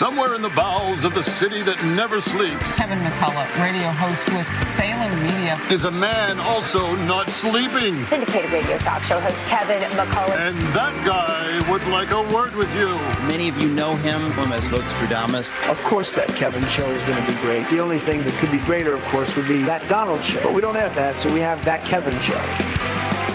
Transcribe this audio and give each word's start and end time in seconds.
somewhere 0.00 0.34
in 0.34 0.40
the 0.40 0.48
bowels 0.56 1.04
of 1.04 1.12
the 1.12 1.22
city 1.22 1.60
that 1.60 1.76
never 1.84 2.22
sleeps, 2.22 2.74
Kevin 2.74 2.98
McCullough, 3.00 3.44
radio 3.60 3.90
host 4.00 4.24
with 4.32 4.48
Salem 4.72 5.12
Media. 5.22 5.60
is 5.70 5.84
a 5.84 5.90
man 5.90 6.40
also 6.40 6.96
not 7.04 7.28
sleeping. 7.28 8.06
Syndicated 8.06 8.50
radio 8.50 8.78
talk 8.78 9.02
show 9.02 9.20
host 9.20 9.44
Kevin 9.44 9.82
McCullough. 10.00 10.40
And 10.40 10.56
that 10.72 10.96
guy 11.04 11.70
would 11.70 11.86
like 11.88 12.12
a 12.12 12.22
word 12.34 12.56
with 12.56 12.74
you. 12.80 12.88
Many 13.28 13.50
of 13.50 13.60
you 13.60 13.68
know 13.68 13.94
him 13.96 14.30
from 14.30 14.52
as 14.52 14.64
Nostradamus. 14.70 15.52
Of 15.68 15.76
course, 15.84 16.12
that 16.12 16.28
Kevin 16.28 16.64
show 16.68 16.88
is 16.88 17.02
going 17.02 17.22
to 17.22 17.30
be 17.30 17.38
great. 17.42 17.68
The 17.68 17.80
only 17.80 17.98
thing 17.98 18.22
that 18.22 18.32
could 18.40 18.50
be 18.50 18.60
greater, 18.60 18.94
of 18.94 19.04
course, 19.12 19.36
would 19.36 19.48
be 19.48 19.60
that 19.64 19.86
Donald 19.90 20.22
show. 20.22 20.42
But 20.42 20.54
we 20.54 20.62
don't 20.62 20.76
have 20.76 20.94
that, 20.94 21.20
so 21.20 21.30
we 21.30 21.40
have 21.40 21.62
that 21.66 21.84
Kevin 21.84 22.18
show. 22.20 22.40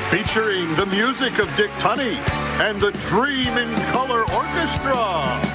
Featuring 0.10 0.74
the 0.78 0.88
music 0.88 1.38
of 1.38 1.46
Dick 1.58 1.70
Tunney 1.78 2.18
and 2.60 2.82
the 2.82 2.92
Dream 3.06 3.54
in 3.56 3.70
Color 3.94 4.22
Orchestra. 4.34 5.55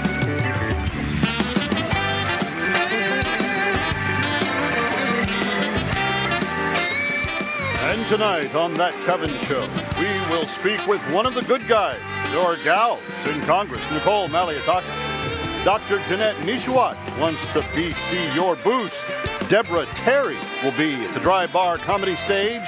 And 7.90 8.06
tonight 8.06 8.54
on 8.54 8.74
That 8.74 8.94
Kevin 9.04 9.36
Show, 9.40 9.62
we 9.98 10.06
will 10.30 10.46
speak 10.46 10.86
with 10.86 11.02
one 11.12 11.26
of 11.26 11.34
the 11.34 11.42
good 11.42 11.66
guys, 11.66 11.98
or 12.36 12.54
gals, 12.62 13.00
in 13.26 13.40
Congress, 13.40 13.90
Nicole 13.90 14.28
Malliotakis. 14.28 15.64
Dr. 15.64 15.98
Jeanette 16.08 16.36
Nesheiwat 16.46 16.94
wants 17.18 17.44
to 17.48 17.62
BC 17.74 18.32
your 18.32 18.54
boost. 18.62 19.04
Deborah 19.48 19.86
Terry 19.86 20.38
will 20.62 20.70
be 20.78 21.04
at 21.04 21.12
the 21.14 21.18
Dry 21.18 21.48
Bar 21.48 21.78
Comedy 21.78 22.14
Stage. 22.14 22.62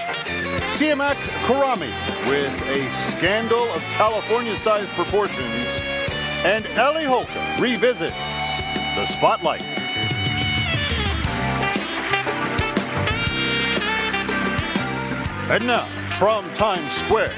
Siamak 0.74 1.14
Karami 1.46 1.92
with 2.28 2.52
a 2.70 2.90
scandal 2.90 3.62
of 3.74 3.80
California-sized 3.94 4.90
proportions. 4.94 5.68
And 6.44 6.66
Ellie 6.76 7.04
Holcomb 7.04 7.62
revisits 7.62 8.26
the 8.96 9.04
Spotlight. 9.04 9.81
And 15.52 15.66
now, 15.66 15.84
from 16.18 16.50
Times 16.54 16.90
Square, 16.92 17.34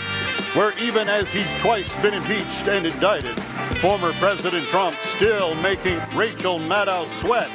where 0.55 0.73
even 0.79 1.09
as 1.09 1.33
he's 1.33 1.53
twice 1.61 2.01
been 2.01 2.15
impeached 2.15 2.69
and 2.69 2.87
indicted, 2.87 3.37
former 3.81 4.13
President 4.13 4.65
Trump 4.69 4.95
still 4.99 5.57
making 5.57 5.99
Rachel 6.15 6.61
Maddow 6.61 7.07
sweat. 7.07 7.51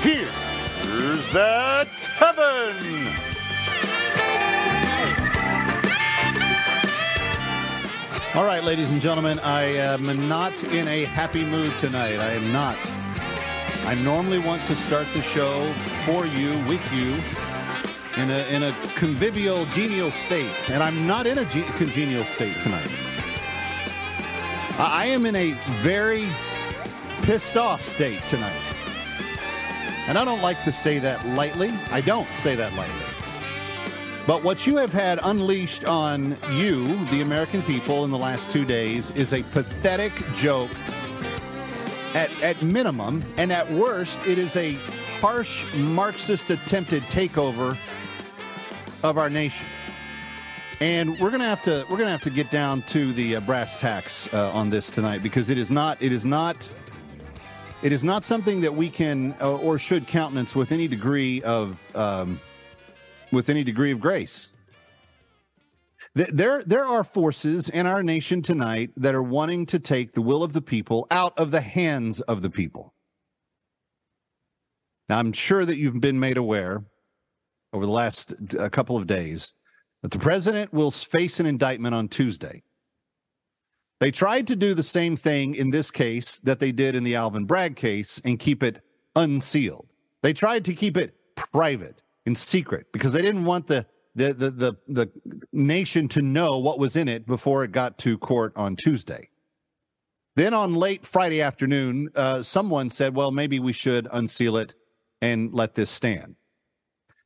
Here's 0.00 1.32
that 1.32 1.88
Kevin! 2.18 3.08
All 8.36 8.44
right, 8.44 8.62
ladies 8.62 8.92
and 8.92 9.00
gentlemen, 9.00 9.40
I 9.40 9.62
am 9.62 10.28
not 10.28 10.62
in 10.66 10.86
a 10.86 11.04
happy 11.06 11.44
mood 11.44 11.72
tonight. 11.80 12.20
I 12.20 12.34
am 12.34 12.52
not. 12.52 12.76
I 13.86 13.96
normally 14.04 14.38
want 14.38 14.64
to 14.66 14.76
start 14.76 15.08
the 15.14 15.22
show 15.22 15.72
for 16.06 16.26
you, 16.26 16.50
with 16.68 16.94
you, 16.94 17.16
in 18.18 18.30
a, 18.30 18.46
in 18.48 18.62
a 18.64 18.74
convivial, 18.96 19.64
genial 19.66 20.10
state. 20.10 20.70
And 20.70 20.82
I'm 20.82 21.06
not 21.06 21.26
in 21.26 21.38
a 21.38 21.44
ge- 21.44 21.64
congenial 21.76 22.24
state 22.24 22.56
tonight. 22.62 22.90
I, 24.78 25.04
I 25.04 25.06
am 25.06 25.24
in 25.24 25.36
a 25.36 25.52
very 25.80 26.26
pissed 27.22 27.56
off 27.56 27.80
state 27.80 28.20
tonight. 28.24 28.60
And 30.08 30.18
I 30.18 30.24
don't 30.24 30.42
like 30.42 30.60
to 30.62 30.72
say 30.72 30.98
that 30.98 31.24
lightly. 31.28 31.70
I 31.92 32.00
don't 32.00 32.28
say 32.30 32.56
that 32.56 32.74
lightly. 32.74 32.94
But 34.26 34.42
what 34.42 34.66
you 34.66 34.76
have 34.76 34.92
had 34.92 35.20
unleashed 35.22 35.84
on 35.84 36.36
you, 36.52 36.86
the 37.06 37.22
American 37.22 37.62
people, 37.62 38.04
in 38.04 38.10
the 38.10 38.18
last 38.18 38.50
two 38.50 38.64
days 38.64 39.12
is 39.12 39.32
a 39.32 39.42
pathetic 39.44 40.12
joke 40.34 40.70
at, 42.14 42.30
at 42.42 42.60
minimum. 42.62 43.22
And 43.36 43.52
at 43.52 43.70
worst, 43.70 44.26
it 44.26 44.38
is 44.38 44.56
a 44.56 44.72
harsh 45.20 45.64
Marxist 45.74 46.50
attempted 46.50 47.02
takeover 47.04 47.76
of 49.02 49.18
our 49.18 49.30
nation. 49.30 49.66
And 50.80 51.18
we're 51.18 51.30
gonna 51.30 51.44
have 51.44 51.62
to 51.62 51.84
we're 51.90 51.98
gonna 51.98 52.10
have 52.10 52.22
to 52.22 52.30
get 52.30 52.50
down 52.50 52.82
to 52.82 53.12
the 53.12 53.36
uh, 53.36 53.40
brass 53.40 53.76
tacks 53.76 54.32
uh, 54.32 54.50
on 54.52 54.70
this 54.70 54.90
tonight 54.90 55.22
because 55.22 55.50
it 55.50 55.58
is 55.58 55.70
not 55.70 56.00
it 56.00 56.12
is 56.12 56.24
not 56.24 56.68
it 57.82 57.92
is 57.92 58.04
not 58.04 58.22
something 58.22 58.60
that 58.60 58.72
we 58.74 58.88
can 58.88 59.34
uh, 59.40 59.56
or 59.56 59.78
should 59.78 60.06
countenance 60.06 60.54
with 60.54 60.70
any 60.70 60.86
degree 60.86 61.42
of 61.42 61.90
um, 61.96 62.38
with 63.32 63.48
any 63.48 63.64
degree 63.64 63.90
of 63.90 64.00
grace. 64.00 64.50
Th- 66.16 66.28
There, 66.30 66.62
there 66.64 66.84
are 66.84 67.04
forces 67.04 67.68
in 67.68 67.86
our 67.86 68.02
nation 68.02 68.40
tonight 68.40 68.90
that 68.96 69.14
are 69.14 69.22
wanting 69.22 69.66
to 69.66 69.78
take 69.78 70.12
the 70.12 70.22
will 70.22 70.42
of 70.42 70.52
the 70.52 70.62
people 70.62 71.06
out 71.10 71.36
of 71.38 71.50
the 71.50 71.60
hands 71.60 72.20
of 72.22 72.40
the 72.42 72.50
people. 72.50 72.94
Now, 75.08 75.18
I'm 75.18 75.32
sure 75.32 75.64
that 75.64 75.76
you've 75.76 76.00
been 76.00 76.18
made 76.20 76.36
aware 76.36 76.84
over 77.72 77.84
the 77.84 77.92
last 77.92 78.34
a 78.58 78.70
couple 78.70 78.96
of 78.96 79.06
days 79.06 79.52
that 80.02 80.10
the 80.10 80.18
president 80.18 80.72
will 80.72 80.90
face 80.90 81.40
an 81.40 81.46
indictment 81.46 81.94
on 81.94 82.08
Tuesday. 82.08 82.62
They 84.00 84.10
tried 84.10 84.46
to 84.46 84.56
do 84.56 84.74
the 84.74 84.82
same 84.82 85.16
thing 85.16 85.56
in 85.56 85.70
this 85.70 85.90
case 85.90 86.38
that 86.40 86.60
they 86.60 86.70
did 86.70 86.94
in 86.94 87.02
the 87.02 87.16
Alvin 87.16 87.46
Bragg 87.46 87.74
case 87.74 88.20
and 88.24 88.38
keep 88.38 88.62
it 88.62 88.80
unsealed. 89.16 89.88
They 90.22 90.32
tried 90.32 90.64
to 90.66 90.74
keep 90.74 90.96
it 90.96 91.16
private 91.34 92.00
and 92.26 92.36
secret 92.36 92.86
because 92.92 93.12
they 93.12 93.22
didn't 93.22 93.44
want 93.44 93.66
the 93.66 93.86
the 94.14 94.32
the 94.34 94.50
the, 94.50 94.74
the 94.88 95.10
nation 95.52 96.08
to 96.08 96.22
know 96.22 96.58
what 96.58 96.78
was 96.78 96.96
in 96.96 97.08
it 97.08 97.26
before 97.26 97.64
it 97.64 97.72
got 97.72 97.98
to 97.98 98.18
court 98.18 98.52
on 98.56 98.76
Tuesday. 98.76 99.28
Then 100.36 100.54
on 100.54 100.74
late 100.74 101.04
Friday 101.04 101.42
afternoon, 101.42 102.10
uh, 102.14 102.42
someone 102.42 102.90
said, 102.90 103.14
"Well, 103.16 103.32
maybe 103.32 103.58
we 103.58 103.72
should 103.72 104.06
unseal 104.12 104.56
it 104.56 104.74
and 105.20 105.52
let 105.52 105.74
this 105.74 105.90
stand." 105.90 106.36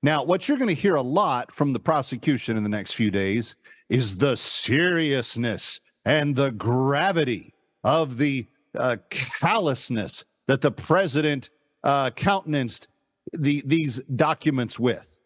Now, 0.03 0.25
what 0.25 0.49
you're 0.49 0.59
going 0.59 0.69
to 0.69 0.75
hear 0.75 0.97
a 0.97 1.03
lot 1.03 1.53
from 1.53 1.73
the 1.73 1.79
prosecution 1.79 2.57
in 2.57 2.65
the 2.65 2.69
next 2.69 2.93
few 2.93 3.11
days 3.11 3.55
is 3.89 4.17
the 4.17 4.37
seriousness 4.37 5.81
and 6.05 6.35
the 6.35 6.51
gravity 6.51 7.55
of 7.85 8.19
the 8.19 8.49
uh, 8.77 8.97
callousness 9.11 10.25
that 10.49 10.61
the 10.61 10.73
president 10.73 11.51
uh, 11.85 12.11
countenanced 12.11 12.89
the, 13.33 13.63
these 13.65 13.99
documents 14.17 14.79
with. 14.79 15.21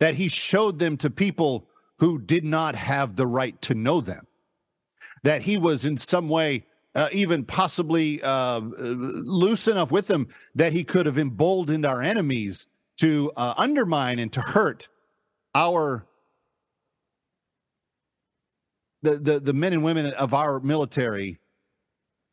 That 0.00 0.14
he 0.14 0.28
showed 0.28 0.78
them 0.78 0.96
to 0.98 1.10
people 1.10 1.68
who 1.98 2.18
did 2.20 2.44
not 2.44 2.74
have 2.74 3.16
the 3.16 3.26
right 3.26 3.60
to 3.62 3.74
know 3.74 4.00
them. 4.00 4.26
That 5.24 5.42
he 5.42 5.58
was 5.58 5.84
in 5.84 5.96
some 5.96 6.28
way 6.28 6.64
uh, 6.94 7.08
even 7.12 7.44
possibly 7.44 8.22
uh, 8.22 8.60
loose 8.60 9.68
enough 9.68 9.92
with 9.92 10.06
them 10.06 10.28
that 10.54 10.72
he 10.72 10.84
could 10.84 11.06
have 11.06 11.18
emboldened 11.18 11.84
our 11.84 12.00
enemies 12.00 12.66
to 12.98 13.32
uh, 13.36 13.54
undermine 13.56 14.18
and 14.18 14.32
to 14.32 14.40
hurt 14.40 14.88
our 15.54 16.06
the, 19.02 19.16
the 19.16 19.40
the 19.40 19.52
men 19.52 19.72
and 19.72 19.84
women 19.84 20.06
of 20.14 20.34
our 20.34 20.60
military 20.60 21.38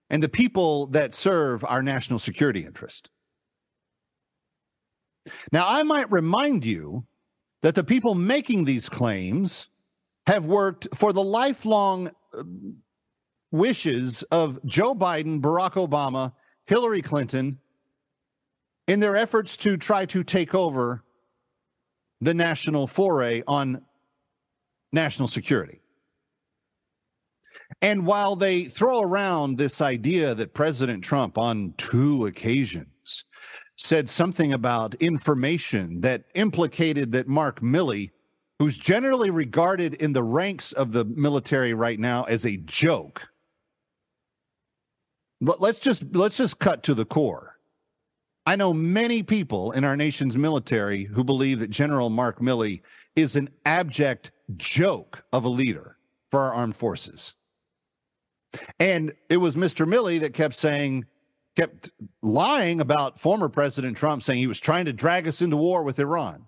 and 0.10 0.22
the 0.22 0.30
people 0.30 0.88
that 0.88 1.14
serve 1.14 1.64
our 1.64 1.82
national 1.82 2.20
security 2.20 2.66
interest. 2.66 3.10
Now, 5.52 5.66
I 5.68 5.84
might 5.84 6.12
remind 6.12 6.66
you 6.66 7.06
that 7.62 7.76
the 7.76 7.84
people 7.84 8.14
making 8.14 8.66
these 8.66 8.90
claims 8.90 9.70
have 10.28 10.46
worked 10.46 10.88
for 10.94 11.14
the 11.14 11.24
lifelong 11.24 12.12
uh, 12.34 12.44
wishes 13.52 14.24
of 14.24 14.64
Joe 14.66 14.94
Biden, 14.94 15.42
Barack 15.42 15.74
Obama, 15.74 16.34
Hillary 16.68 17.02
Clinton, 17.02 17.60
in 18.88 19.00
their 19.00 19.16
efforts 19.16 19.58
to 19.58 19.78
try 19.78 20.06
to 20.06 20.24
take 20.24 20.54
over 20.54 21.04
the 22.22 22.34
national 22.34 22.88
foray 22.88 23.44
on 23.48 23.82
national 24.92 25.28
security. 25.28 25.82
And 27.82 28.06
while 28.06 28.36
they 28.36 28.66
throw 28.66 29.02
around 29.02 29.58
this 29.58 29.82
idea 29.82 30.36
that 30.36 30.54
President 30.54 31.04
Trump, 31.04 31.38
on 31.38 31.74
two 31.78 32.26
occasions, 32.26 33.26
said 33.76 34.08
something 34.08 34.54
about 34.54 34.96
information 34.96 36.02
that 36.02 36.26
implicated 36.36 37.12
that 37.12 37.28
Mark 37.28 37.60
Milley, 37.62 38.12
who's 38.60 38.78
generally 38.78 39.30
regarded 39.30 39.96
in 39.96 40.14
the 40.14 40.24
ranks 40.24 40.72
of 40.72 40.94
the 40.94 41.04
military 41.06 41.74
right 41.74 42.00
now 42.00 42.24
as 42.24 42.46
a 42.46 42.58
joke, 42.58 43.28
let's 45.42 45.80
just 45.80 46.16
let's 46.16 46.38
just 46.38 46.60
cut 46.60 46.84
to 46.84 46.94
the 46.94 47.06
core. 47.06 47.55
I 48.46 48.56
know 48.56 48.74
many 48.74 49.24
people 49.24 49.72
in 49.72 49.84
our 49.84 49.98
nation's 49.98 50.38
military 50.38 51.06
who 51.06 51.24
believe 51.24 51.60
that 51.60 51.72
General 51.72 52.10
Mark 52.10 52.40
Milley 52.40 52.82
is 53.16 53.36
an 53.36 53.50
abject 53.66 54.32
joke 54.56 55.26
of 55.34 55.46
a 55.46 55.50
leader 55.50 55.98
for 56.30 56.40
our 56.42 56.54
armed 56.54 56.76
forces. 56.76 57.34
And 58.80 59.14
it 59.30 59.38
was 59.38 59.56
Mr. 59.56 59.88
Milley 59.88 60.20
that 60.20 60.34
kept 60.34 60.56
saying, 60.56 61.06
kept 61.56 61.90
lying 62.22 62.82
about 62.82 63.20
former 63.20 63.50
President 63.50 63.98
Trump, 63.98 64.22
saying 64.22 64.40
he 64.40 64.48
was 64.48 64.60
trying 64.60 64.86
to 64.86 64.94
drag 64.94 65.28
us 65.28 65.42
into 65.42 65.58
war 65.58 65.84
with 65.84 66.00
Iran. 66.00 66.46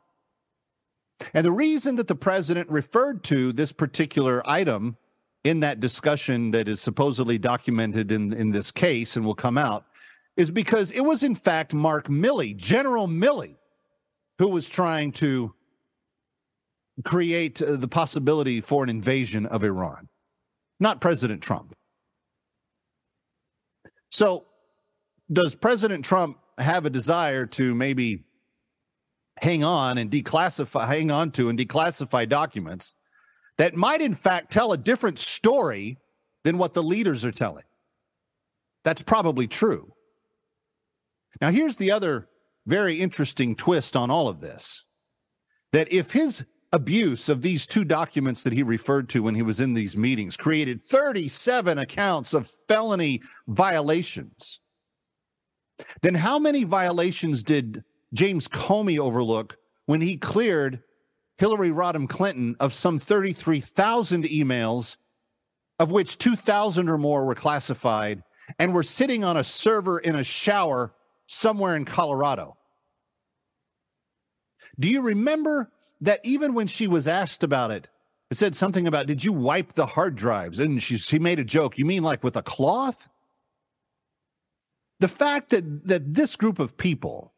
And 1.34 1.44
the 1.44 1.52
reason 1.52 1.96
that 1.96 2.08
the 2.08 2.16
president 2.16 2.70
referred 2.70 3.24
to 3.26 3.52
this 3.52 3.72
particular 3.72 4.48
item 4.48 4.98
in 5.44 5.62
that 5.62 5.80
discussion 5.80 6.52
that 6.52 6.68
is 6.68 6.80
supposedly 6.80 7.40
documented 7.40 8.12
in, 8.12 8.34
in 8.34 8.52
this 8.52 8.72
case 8.72 9.16
and 9.16 9.26
will 9.26 9.34
come 9.34 9.58
out 9.58 9.87
is 10.38 10.52
because 10.52 10.92
it 10.92 11.02
was, 11.02 11.24
in 11.24 11.36
fact, 11.36 11.74
Mark 11.74 12.08
Milley, 12.08 12.56
General 12.56 13.08
Milley, 13.08 13.56
who 14.38 14.48
was 14.48 14.70
trying 14.70 15.12
to 15.12 15.54
create 17.04 17.62
uh, 17.62 17.76
the 17.76 17.88
possibility 17.88 18.62
for 18.62 18.84
an 18.84 18.90
invasion 18.90 19.48
of 19.48 19.64
Iran, 19.64 20.08
not 20.80 21.02
President 21.02 21.42
Trump. 21.42 21.74
So, 24.10 24.46
does 25.32 25.56
President 25.56 26.06
Trump 26.06 26.38
have 26.58 26.86
a 26.86 26.90
desire 26.90 27.46
to 27.48 27.76
maybe 27.76 28.24
hang 29.40 29.64
on 29.64 29.98
and 29.98 30.10
declassify, 30.10 30.88
hang 30.88 31.12
on 31.12 31.32
to 31.32 31.50
and 31.50 31.60
declassify 31.60 32.30
documents 32.30 32.96
that 33.58 33.76
might, 33.76 34.02
in 34.02 34.14
fact, 34.14 34.52
tell 34.52 34.72
a 34.72 34.78
different 34.78 35.20
story 35.20 35.98
than 36.44 36.58
what 36.58 36.74
the 36.74 36.84
leaders 36.84 37.26
are 37.26 37.32
telling? 37.32 37.66
That's 38.84 39.02
probably 39.02 39.48
true. 39.48 39.92
Now, 41.42 41.52
here's 41.52 41.78
the 41.78 41.92
other 41.92 42.30
very 42.66 43.00
interesting 43.00 43.56
twist 43.56 43.96
on 43.96 44.12
all 44.12 44.28
of 44.28 44.42
this 44.42 44.84
that 45.74 45.92
if 45.92 46.12
his 46.12 46.46
abuse 46.72 47.30
of 47.30 47.42
these 47.42 47.66
two 47.66 47.86
documents 47.86 48.44
that 48.44 48.54
he 48.54 48.64
referred 48.64 49.10
to 49.10 49.24
when 49.24 49.36
he 49.36 49.42
was 49.42 49.60
in 49.60 49.74
these 49.74 49.96
meetings 49.96 50.36
created 50.36 50.82
37 50.82 51.78
accounts 51.78 52.34
of 52.34 52.48
felony 52.68 53.22
violations, 53.48 54.60
then 56.02 56.16
how 56.16 56.40
many 56.40 56.64
violations 56.64 57.44
did 57.44 57.84
James 58.14 58.48
Comey 58.48 58.98
overlook 58.98 59.58
when 59.86 60.02
he 60.02 60.18
cleared 60.18 60.82
Hillary 61.38 61.70
Rodham 61.70 62.10
Clinton 62.10 62.56
of 62.60 62.74
some 62.74 62.98
33,000 62.98 64.24
emails, 64.26 64.98
of 65.80 65.92
which 65.92 66.18
2,000 66.18 66.90
or 66.90 66.98
more 66.98 67.26
were 67.26 67.36
classified 67.36 68.24
and 68.58 68.74
were 68.74 68.84
sitting 68.84 69.24
on 69.24 69.38
a 69.38 69.44
server 69.44 70.00
in 70.00 70.16
a 70.16 70.24
shower 70.24 70.94
somewhere 71.28 71.76
in 71.76 71.86
Colorado? 71.86 72.58
Do 74.80 74.88
you 74.88 75.02
remember 75.02 75.72
that 76.02 76.20
even 76.24 76.54
when 76.54 76.68
she 76.68 76.88
was 76.88 77.08
asked 77.08 77.44
about 77.44 77.72
it, 77.72 77.88
it 78.30 78.38
said 78.38 78.56
something 78.56 78.88
about, 78.88 79.08
did 79.08 79.24
you 79.24 79.34
wipe 79.34 79.74
the 79.74 79.86
hard 79.86 80.16
drives? 80.16 80.60
And 80.60 80.82
she, 80.82 80.98
she 80.98 81.20
made 81.20 81.40
a 81.40 81.44
joke. 81.44 81.78
You 81.78 81.86
mean 81.86 82.04
like 82.04 82.24
with 82.24 82.36
a 82.36 82.44
cloth? 82.44 83.08
The 85.00 85.08
fact 85.08 85.52
that, 85.52 85.88
that 85.88 86.14
this 86.14 86.36
group 86.36 86.60
of 86.60 86.76
people 86.76 87.34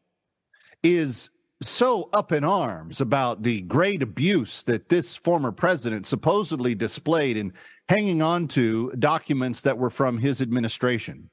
is 0.82 1.30
so 1.62 2.08
up 2.12 2.32
in 2.32 2.42
arms 2.42 3.00
about 3.00 3.42
the 3.42 3.60
great 3.62 4.02
abuse 4.02 4.62
that 4.64 4.88
this 4.88 5.14
former 5.14 5.52
president 5.52 6.06
supposedly 6.06 6.74
displayed 6.74 7.36
in 7.36 7.52
hanging 7.88 8.22
on 8.22 8.48
to 8.48 8.90
documents 8.98 9.62
that 9.62 9.78
were 9.78 9.90
from 9.90 10.18
his 10.18 10.40
administration, 10.40 11.29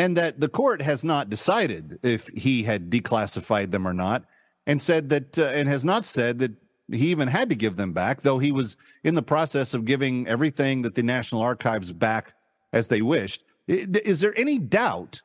and 0.00 0.16
that 0.16 0.40
the 0.40 0.48
court 0.48 0.80
has 0.80 1.04
not 1.04 1.28
decided 1.28 1.98
if 2.02 2.26
he 2.28 2.62
had 2.62 2.88
declassified 2.88 3.70
them 3.70 3.86
or 3.86 3.92
not 3.92 4.24
and 4.66 4.80
said 4.80 5.10
that 5.10 5.38
uh, 5.38 5.44
and 5.44 5.68
has 5.68 5.84
not 5.84 6.06
said 6.06 6.38
that 6.38 6.52
he 6.90 7.08
even 7.08 7.28
had 7.28 7.50
to 7.50 7.54
give 7.54 7.76
them 7.76 7.92
back, 7.92 8.22
though 8.22 8.38
he 8.38 8.50
was 8.50 8.78
in 9.04 9.14
the 9.14 9.22
process 9.22 9.74
of 9.74 9.84
giving 9.84 10.26
everything 10.26 10.82
that 10.82 10.94
the 10.94 11.02
National 11.02 11.42
Archives 11.42 11.92
back 11.92 12.32
as 12.72 12.88
they 12.88 13.02
wished. 13.02 13.44
Is 13.68 14.20
there 14.20 14.36
any 14.38 14.58
doubt 14.58 15.20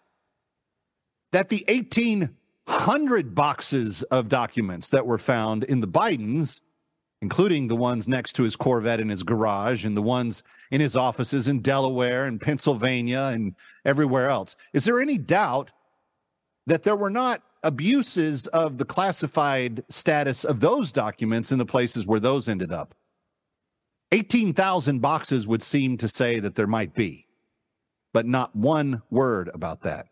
that 1.31 1.48
the 1.50 1.63
1,800 1.69 3.33
boxes 3.33 4.04
of 4.04 4.28
documents 4.28 4.89
that 4.89 5.07
were 5.07 5.18
found 5.18 5.63
in 5.63 5.80
the 5.80 5.88
Bidens, 5.88 6.60
including 7.21 7.68
the 7.68 7.75
ones 7.78 8.07
next 8.07 8.33
to 8.33 8.44
his 8.44 8.57
Corvette 8.57 9.00
in 9.00 9.10
his 9.10 9.24
garage 9.24 9.86
and 9.86 9.95
the 9.95 10.01
ones 10.01 10.44
in 10.72 10.82
his 10.82 10.96
offices 10.96 11.48
in 11.48 11.62
Delaware 11.62 12.26
and 12.26 12.42
Pennsylvania 12.42 13.32
and 13.34 13.56
everywhere 13.86 14.30
else, 14.30 14.56
is 14.74 14.86
there 14.86 15.00
any 15.00 15.18
doubt 15.18 15.72
that 16.68 16.84
there 16.84 16.96
were 16.96 17.10
not 17.10 17.42
abuses 17.66 18.46
of 18.48 18.78
the 18.78 18.86
classified 18.86 19.84
status 19.90 20.46
of 20.46 20.62
those 20.62 20.94
documents 20.94 21.52
in 21.52 21.58
the 21.58 21.66
places 21.66 22.06
where 22.06 22.20
those 22.20 22.48
ended 22.48 22.72
up. 22.72 22.94
18,000 24.12 25.00
boxes 25.00 25.48
would 25.48 25.64
seem 25.64 25.98
to 25.98 26.08
say 26.08 26.40
that 26.40 26.54
there 26.54 26.68
might 26.68 26.94
be, 26.94 27.26
but 28.14 28.28
not 28.28 28.56
one 28.56 29.02
word 29.10 29.50
about 29.54 29.82
that. 29.82 30.08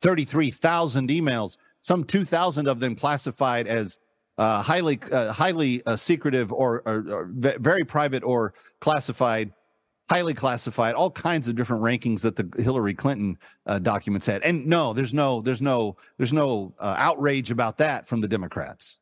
33,000 0.00 1.08
emails, 1.08 1.58
some 1.82 2.04
2,000 2.04 2.68
of 2.68 2.78
them 2.78 2.94
classified 2.94 3.66
as 3.66 3.98
uh, 4.38 4.62
highly, 4.62 4.98
uh, 5.12 5.32
highly 5.32 5.84
uh, 5.86 5.96
secretive 5.96 6.52
or, 6.52 6.82
or, 6.86 7.04
or 7.10 7.30
very 7.32 7.84
private 7.84 8.22
or 8.24 8.54
classified 8.80 9.52
highly 10.10 10.34
classified, 10.34 10.94
all 10.94 11.10
kinds 11.10 11.48
of 11.48 11.56
different 11.56 11.82
rankings 11.82 12.20
that 12.22 12.36
the 12.36 12.62
Hillary 12.62 12.94
Clinton 12.94 13.38
uh, 13.66 13.78
documents 13.78 14.26
had. 14.26 14.42
And 14.42 14.66
no, 14.66 14.92
there's 14.92 15.14
no, 15.14 15.40
there's 15.40 15.62
no, 15.62 15.96
there's 16.18 16.32
no 16.32 16.74
uh, 16.78 16.94
outrage 16.98 17.50
about 17.50 17.78
that 17.78 18.06
from 18.06 18.20
the 18.20 18.28
Democrats. 18.28 18.98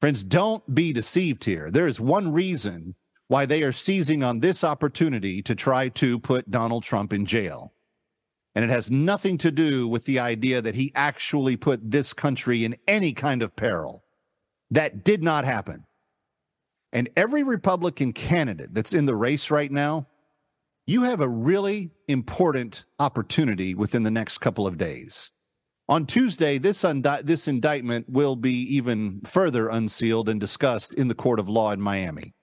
Friends, 0.00 0.24
don't 0.24 0.74
be 0.74 0.92
deceived 0.92 1.44
here. 1.44 1.70
There 1.70 1.86
is 1.86 2.00
one 2.00 2.32
reason 2.32 2.94
why 3.28 3.46
they 3.46 3.62
are 3.62 3.72
seizing 3.72 4.22
on 4.22 4.40
this 4.40 4.64
opportunity 4.64 5.40
to 5.42 5.54
try 5.54 5.88
to 5.90 6.18
put 6.18 6.50
Donald 6.50 6.82
Trump 6.82 7.12
in 7.12 7.24
jail. 7.24 7.73
And 8.54 8.64
it 8.64 8.70
has 8.70 8.90
nothing 8.90 9.38
to 9.38 9.50
do 9.50 9.88
with 9.88 10.04
the 10.04 10.20
idea 10.20 10.62
that 10.62 10.76
he 10.76 10.92
actually 10.94 11.56
put 11.56 11.90
this 11.90 12.12
country 12.12 12.64
in 12.64 12.76
any 12.86 13.12
kind 13.12 13.42
of 13.42 13.56
peril. 13.56 14.04
That 14.70 15.04
did 15.04 15.22
not 15.22 15.44
happen. 15.44 15.84
And 16.92 17.10
every 17.16 17.42
Republican 17.42 18.12
candidate 18.12 18.72
that's 18.72 18.94
in 18.94 19.06
the 19.06 19.16
race 19.16 19.50
right 19.50 19.70
now, 19.70 20.06
you 20.86 21.02
have 21.02 21.20
a 21.20 21.28
really 21.28 21.90
important 22.06 22.84
opportunity 23.00 23.74
within 23.74 24.04
the 24.04 24.10
next 24.10 24.38
couple 24.38 24.66
of 24.66 24.78
days. 24.78 25.30
On 25.88 26.06
Tuesday, 26.06 26.56
this, 26.58 26.84
undi- 26.84 27.22
this 27.24 27.48
indictment 27.48 28.08
will 28.08 28.36
be 28.36 28.76
even 28.76 29.20
further 29.24 29.68
unsealed 29.68 30.28
and 30.28 30.40
discussed 30.40 30.94
in 30.94 31.08
the 31.08 31.14
court 31.14 31.40
of 31.40 31.48
law 31.48 31.72
in 31.72 31.80
Miami. 31.80 32.34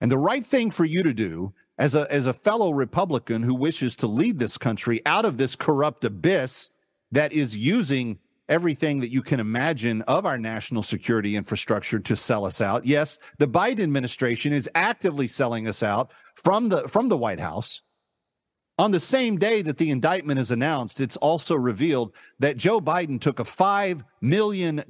And 0.00 0.10
the 0.10 0.18
right 0.18 0.44
thing 0.44 0.70
for 0.70 0.84
you 0.84 1.02
to 1.02 1.14
do 1.14 1.54
as 1.78 1.94
a, 1.94 2.10
as 2.12 2.26
a 2.26 2.32
fellow 2.32 2.72
Republican 2.72 3.42
who 3.42 3.54
wishes 3.54 3.96
to 3.96 4.06
lead 4.06 4.38
this 4.38 4.58
country 4.58 5.00
out 5.06 5.24
of 5.24 5.38
this 5.38 5.54
corrupt 5.54 6.04
abyss 6.04 6.70
that 7.12 7.32
is 7.32 7.56
using 7.56 8.18
everything 8.48 9.00
that 9.00 9.12
you 9.12 9.22
can 9.22 9.40
imagine 9.40 10.02
of 10.02 10.26
our 10.26 10.38
national 10.38 10.82
security 10.82 11.36
infrastructure 11.36 11.98
to 12.00 12.16
sell 12.16 12.44
us 12.44 12.60
out. 12.60 12.84
Yes, 12.84 13.18
the 13.38 13.46
Biden 13.46 13.82
administration 13.82 14.52
is 14.52 14.70
actively 14.74 15.26
selling 15.26 15.68
us 15.68 15.82
out 15.82 16.12
from 16.34 16.68
the 16.68 16.88
from 16.88 17.08
the 17.08 17.16
White 17.16 17.40
House. 17.40 17.82
On 18.78 18.92
the 18.92 19.00
same 19.00 19.38
day 19.38 19.60
that 19.62 19.76
the 19.76 19.90
indictment 19.90 20.38
is 20.38 20.52
announced, 20.52 21.00
it's 21.00 21.16
also 21.16 21.56
revealed 21.56 22.14
that 22.38 22.56
Joe 22.56 22.80
Biden 22.80 23.20
took 23.20 23.40
a 23.40 23.44
$5 23.44 24.04
million 24.20 24.84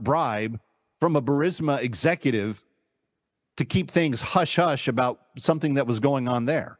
bribe 0.00 0.58
from 0.98 1.14
a 1.14 1.22
Burisma 1.22 1.80
executive 1.80 2.64
to 3.58 3.64
keep 3.64 3.90
things 3.90 4.20
hush 4.22 4.54
hush 4.54 4.86
about 4.86 5.20
something 5.36 5.74
that 5.74 5.86
was 5.86 5.98
going 5.98 6.28
on 6.28 6.46
there. 6.46 6.78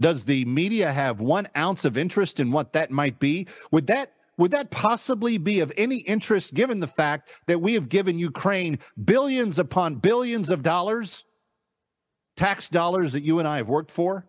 Does 0.00 0.24
the 0.24 0.44
media 0.46 0.90
have 0.90 1.20
one 1.20 1.46
ounce 1.56 1.84
of 1.84 1.98
interest 1.98 2.40
in 2.40 2.50
what 2.50 2.72
that 2.72 2.90
might 2.90 3.20
be? 3.20 3.46
Would 3.70 3.86
that 3.88 4.12
would 4.38 4.50
that 4.50 4.70
possibly 4.70 5.38
be 5.38 5.60
of 5.60 5.70
any 5.76 5.98
interest 5.98 6.54
given 6.54 6.80
the 6.80 6.88
fact 6.88 7.30
that 7.46 7.60
we 7.60 7.74
have 7.74 7.88
given 7.88 8.18
Ukraine 8.18 8.80
billions 9.04 9.60
upon 9.60 9.96
billions 9.96 10.50
of 10.50 10.62
dollars, 10.62 11.24
tax 12.36 12.68
dollars 12.68 13.12
that 13.12 13.22
you 13.22 13.38
and 13.38 13.46
I 13.46 13.58
have 13.58 13.68
worked 13.68 13.92
for? 13.92 14.26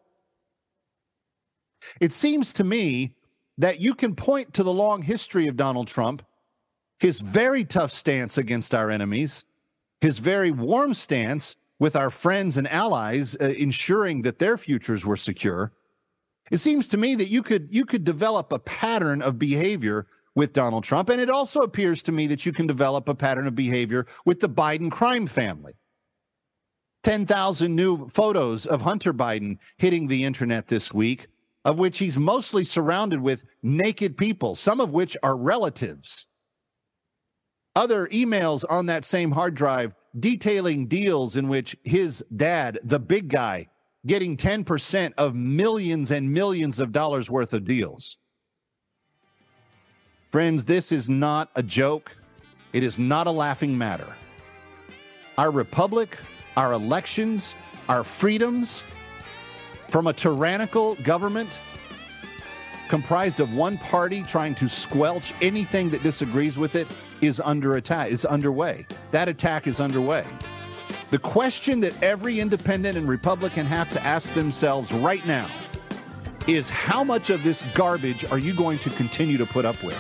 It 2.02 2.12
seems 2.12 2.52
to 2.54 2.64
me 2.64 3.16
that 3.58 3.80
you 3.80 3.96
can 3.96 4.14
point 4.14 4.54
to 4.56 4.64
the 4.64 4.74
long 4.74 5.02
history 5.02 5.48
of 5.48 5.56
Donald 5.56 5.88
Trump, 5.88 6.22
his 7.00 7.22
very 7.22 7.64
tough 7.64 7.92
stance 7.94 8.38
against 8.38 8.76
our 8.76 8.92
enemies, 8.92 9.46
his 10.06 10.20
very 10.20 10.52
warm 10.52 10.94
stance 10.94 11.56
with 11.80 11.96
our 11.96 12.10
friends 12.10 12.58
and 12.58 12.68
allies, 12.70 13.36
uh, 13.42 13.46
ensuring 13.58 14.22
that 14.22 14.40
their 14.40 14.58
futures 14.58 15.06
were 15.06 15.18
secure 15.18 15.74
it 16.52 16.58
seems 16.58 16.88
to 16.90 16.98
me 16.98 17.16
that 17.16 17.30
you 17.30 17.42
could 17.42 17.68
you 17.72 17.86
could 17.86 18.04
develop 18.04 18.52
a 18.52 18.60
pattern 18.60 19.22
of 19.22 19.40
behavior 19.40 20.06
with 20.36 20.54
Donald 20.54 20.84
Trump 20.84 21.10
and 21.10 21.20
it 21.20 21.30
also 21.30 21.62
appears 21.62 22.04
to 22.04 22.12
me 22.12 22.28
that 22.28 22.46
you 22.46 22.52
can 22.52 22.68
develop 22.68 23.10
a 23.10 23.16
pattern 23.16 23.48
of 23.48 23.56
behavior 23.56 24.06
with 24.26 24.40
the 24.40 24.50
Biden 24.50 24.92
crime 24.92 25.28
family. 25.28 25.74
10,000 27.04 27.76
new 27.76 28.08
photos 28.10 28.66
of 28.66 28.82
Hunter 28.82 29.14
Biden 29.14 29.58
hitting 29.78 30.08
the 30.08 30.24
internet 30.24 30.68
this 30.68 30.92
week, 30.92 31.28
of 31.64 31.78
which 31.78 32.00
he's 32.00 32.18
mostly 32.18 32.64
surrounded 32.64 33.22
with 33.22 33.44
naked 33.62 34.18
people, 34.18 34.56
some 34.56 34.80
of 34.80 34.92
which 34.92 35.16
are 35.22 35.38
relatives. 35.38 36.26
Other 37.76 38.08
emails 38.08 38.64
on 38.70 38.86
that 38.86 39.04
same 39.04 39.32
hard 39.32 39.54
drive 39.54 39.94
detailing 40.18 40.88
deals 40.88 41.36
in 41.36 41.50
which 41.50 41.76
his 41.84 42.24
dad, 42.36 42.80
the 42.84 43.00
big 43.00 43.28
guy, 43.28 43.68
getting 44.08 44.38
10% 44.38 45.14
of 45.18 45.36
millions 45.36 46.12
and 46.12 46.32
millions 46.32 46.80
of 46.80 46.94
dollars 46.94 47.30
worth 47.30 47.54
of 47.54 47.66
deals. 47.66 48.18
Friends, 50.32 50.66
this 50.66 50.92
is 50.92 51.10
not 51.10 51.50
a 51.56 51.64
joke. 51.64 52.16
It 52.72 52.84
is 52.84 52.98
not 52.98 53.28
a 53.28 53.32
laughing 53.32 53.78
matter. 53.78 54.16
Our 55.38 55.52
republic, 55.52 56.18
our 56.56 56.72
elections, 56.74 57.56
our 57.90 58.04
freedoms 58.04 58.84
from 59.90 60.08
a 60.08 60.14
tyrannical 60.14 60.96
government 60.96 61.60
comprised 62.88 63.40
of 63.40 63.54
one 63.54 63.78
party 63.80 64.24
trying 64.24 64.56
to 64.56 64.70
squelch 64.70 65.34
anything 65.42 65.90
that 65.90 66.04
disagrees 66.04 66.58
with 66.58 66.76
it 66.76 66.88
is 67.22 67.40
under 67.40 67.78
attack, 67.78 68.12
is 68.12 68.26
underway. 68.26 68.86
That 69.12 69.28
attack 69.28 69.68
is 69.68 69.80
underway. 69.80 70.26
The 71.12 71.20
question 71.20 71.80
that 71.82 72.02
every 72.04 72.40
independent 72.40 72.98
and 72.98 73.08
Republican 73.08 73.66
have 73.66 73.92
to 73.92 74.04
ask 74.04 74.34
themselves 74.34 74.92
right 74.92 75.26
now 75.26 75.48
is 76.48 76.70
how 76.70 77.04
much 77.04 77.30
of 77.30 77.44
this 77.44 77.64
garbage 77.74 78.26
are 78.26 78.38
you 78.38 78.54
going 78.54 78.80
to 78.80 78.90
continue 78.92 79.38
to 79.38 79.46
put 79.46 79.66
up 79.66 79.82
with? 79.84 80.00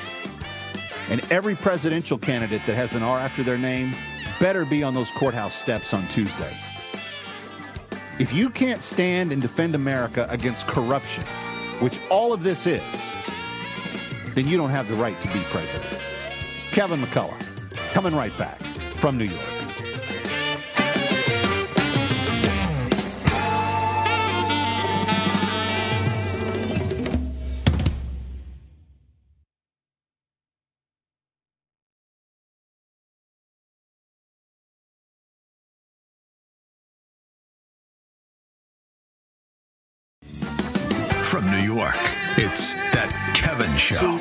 And 1.10 1.22
every 1.32 1.56
presidential 1.56 2.18
candidate 2.18 2.62
that 2.66 2.76
has 2.76 2.94
an 2.94 3.04
R 3.04 3.20
after 3.20 3.44
their 3.44 3.58
name 3.58 3.94
better 4.40 4.66
be 4.66 4.84
on 4.84 4.94
those 4.94 5.12
courthouse 5.12 5.56
steps 5.56 5.94
on 5.94 6.06
Tuesday. 6.08 6.52
If 8.20 8.34
you 8.34 8.50
can't 8.50 8.82
stand 8.82 9.32
and 9.32 9.42
defend 9.42 9.76
America 9.76 10.28
against 10.30 10.68
corruption, 10.68 11.24
which 11.80 12.00
all 12.10 12.34
of 12.34 12.44
this 12.44 12.66
is, 12.66 13.12
then 14.34 14.48
you 14.48 14.58
don't 14.58 14.70
have 14.70 14.88
the 14.88 14.96
right 14.96 15.20
to 15.22 15.28
be 15.28 15.40
president. 15.46 16.02
Kevin 16.76 17.00
McCullough, 17.00 17.40
coming 17.94 18.14
right 18.14 18.38
back 18.38 18.60
from 18.98 19.18
New 19.18 19.24
York. 19.24 19.65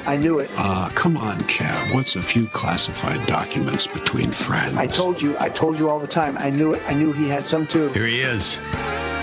I 0.07 0.17
knew 0.17 0.39
it. 0.39 0.51
Ah, 0.57 0.93
come 0.95 1.17
on, 1.17 1.39
Kev. 1.41 1.95
What's 1.95 2.17
a 2.17 2.23
few 2.23 2.47
classified 2.47 3.25
documents 3.27 3.87
between 3.87 4.31
friends? 4.31 4.77
I 4.77 4.87
told 4.87 5.21
you. 5.21 5.37
I 5.39 5.49
told 5.49 5.79
you 5.79 5.89
all 5.89 5.99
the 5.99 6.07
time. 6.07 6.37
I 6.39 6.51
knew 6.51 6.75
it. 6.75 6.83
I 6.87 6.93
knew 6.95 7.13
he 7.13 7.29
had 7.29 7.47
some 7.47 7.67
too. 7.67 7.89
Here 7.89 8.07
he 8.07 8.21
is. 8.21 8.59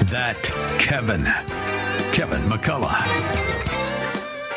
That 0.06 0.42
Kevin. 0.80 1.24
Kevin 2.14 2.42
McCullough. 2.50 3.52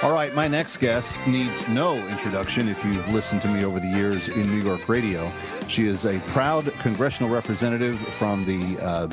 All 0.02 0.12
right, 0.12 0.34
my 0.34 0.48
next 0.48 0.78
guest 0.78 1.16
needs 1.26 1.66
no 1.68 1.96
introduction 2.08 2.68
if 2.68 2.84
you've 2.84 3.08
listened 3.10 3.40
to 3.40 3.48
me 3.48 3.64
over 3.64 3.80
the 3.80 3.86
years 3.86 4.28
in 4.28 4.50
New 4.50 4.62
York 4.62 4.86
radio. 4.86 5.32
She 5.66 5.86
is 5.86 6.04
a 6.04 6.18
proud 6.26 6.70
congressional 6.80 7.32
representative 7.32 7.98
from 7.98 8.44
the 8.44 8.78
uh, 8.82 9.06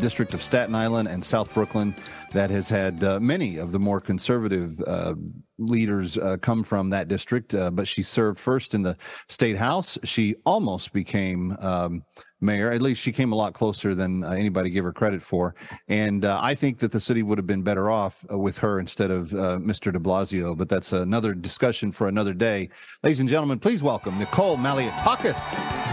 District 0.00 0.32
of 0.32 0.42
Staten 0.42 0.74
Island 0.74 1.08
and 1.08 1.22
South 1.22 1.52
Brooklyn 1.52 1.94
that 2.32 2.48
has 2.48 2.70
had 2.70 3.04
uh, 3.04 3.20
many 3.20 3.58
of 3.58 3.72
the 3.72 3.78
more 3.78 4.00
conservative 4.00 4.80
uh, 4.86 5.14
leaders 5.60 6.18
uh, 6.18 6.36
come 6.38 6.62
from 6.62 6.90
that 6.90 7.08
district, 7.08 7.54
uh, 7.54 7.70
but 7.70 7.86
she 7.86 8.02
served 8.02 8.38
first 8.38 8.74
in 8.74 8.82
the 8.82 8.96
state 9.28 9.56
house. 9.56 9.98
She 10.04 10.34
almost 10.44 10.92
became 10.92 11.56
um, 11.60 12.04
mayor. 12.40 12.70
At 12.70 12.82
least 12.82 13.02
she 13.02 13.12
came 13.12 13.32
a 13.32 13.36
lot 13.36 13.52
closer 13.52 13.94
than 13.94 14.24
uh, 14.24 14.30
anybody 14.30 14.70
gave 14.70 14.84
her 14.84 14.92
credit 14.92 15.22
for. 15.22 15.54
And 15.88 16.24
uh, 16.24 16.38
I 16.42 16.54
think 16.54 16.78
that 16.78 16.92
the 16.92 17.00
city 17.00 17.22
would 17.22 17.38
have 17.38 17.46
been 17.46 17.62
better 17.62 17.90
off 17.90 18.24
uh, 18.30 18.38
with 18.38 18.58
her 18.58 18.80
instead 18.80 19.10
of 19.10 19.32
uh, 19.32 19.58
Mr. 19.58 19.92
de 19.92 19.98
Blasio. 19.98 20.56
But 20.56 20.68
that's 20.68 20.92
another 20.92 21.34
discussion 21.34 21.92
for 21.92 22.08
another 22.08 22.34
day. 22.34 22.70
Ladies 23.02 23.20
and 23.20 23.28
gentlemen, 23.28 23.58
please 23.58 23.82
welcome 23.82 24.18
Nicole 24.18 24.56
Malliotakis. 24.56 25.90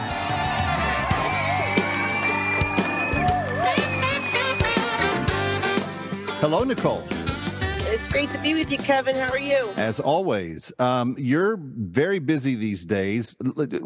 Hello, 6.40 6.64
Nicole. 6.64 7.04
It's 7.90 8.06
great 8.10 8.30
to 8.32 8.38
be 8.40 8.54
with 8.54 8.70
you, 8.70 8.78
Kevin. 8.78 9.16
How 9.16 9.30
are 9.30 9.40
you? 9.40 9.70
As 9.78 10.02
always, 10.02 10.74
um, 10.78 11.16
you're 11.18 11.58
very 11.58 12.20
busy 12.20 12.56
these 12.56 12.86
days. 12.86 13.38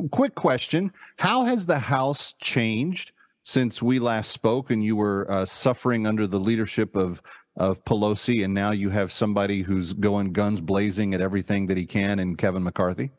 Quick 0.10 0.34
question 0.34 0.92
How 1.18 1.44
has 1.44 1.68
the 1.68 1.78
House 1.78 2.34
changed 2.34 3.12
since 3.44 3.84
we 3.84 4.00
last 4.00 4.32
spoke 4.32 4.72
and 4.72 4.84
you 4.84 4.96
were 4.96 5.30
uh, 5.30 5.46
suffering 5.46 6.08
under 6.08 6.26
the 6.26 6.40
leadership 6.40 6.96
of, 6.96 7.22
of 7.58 7.86
Pelosi, 7.86 8.44
and 8.44 8.56
now 8.56 8.72
you 8.72 8.90
have 8.90 9.12
somebody 9.12 9.62
who's 9.62 9.94
going 9.94 10.34
guns 10.34 10.62
blazing 10.62 11.14
at 11.14 11.22
everything 11.22 11.68
that 11.68 11.78
he 11.78 11.86
can 11.86 12.18
in 12.18 12.36
Kevin 12.36 12.64
McCarthy? 12.64 13.12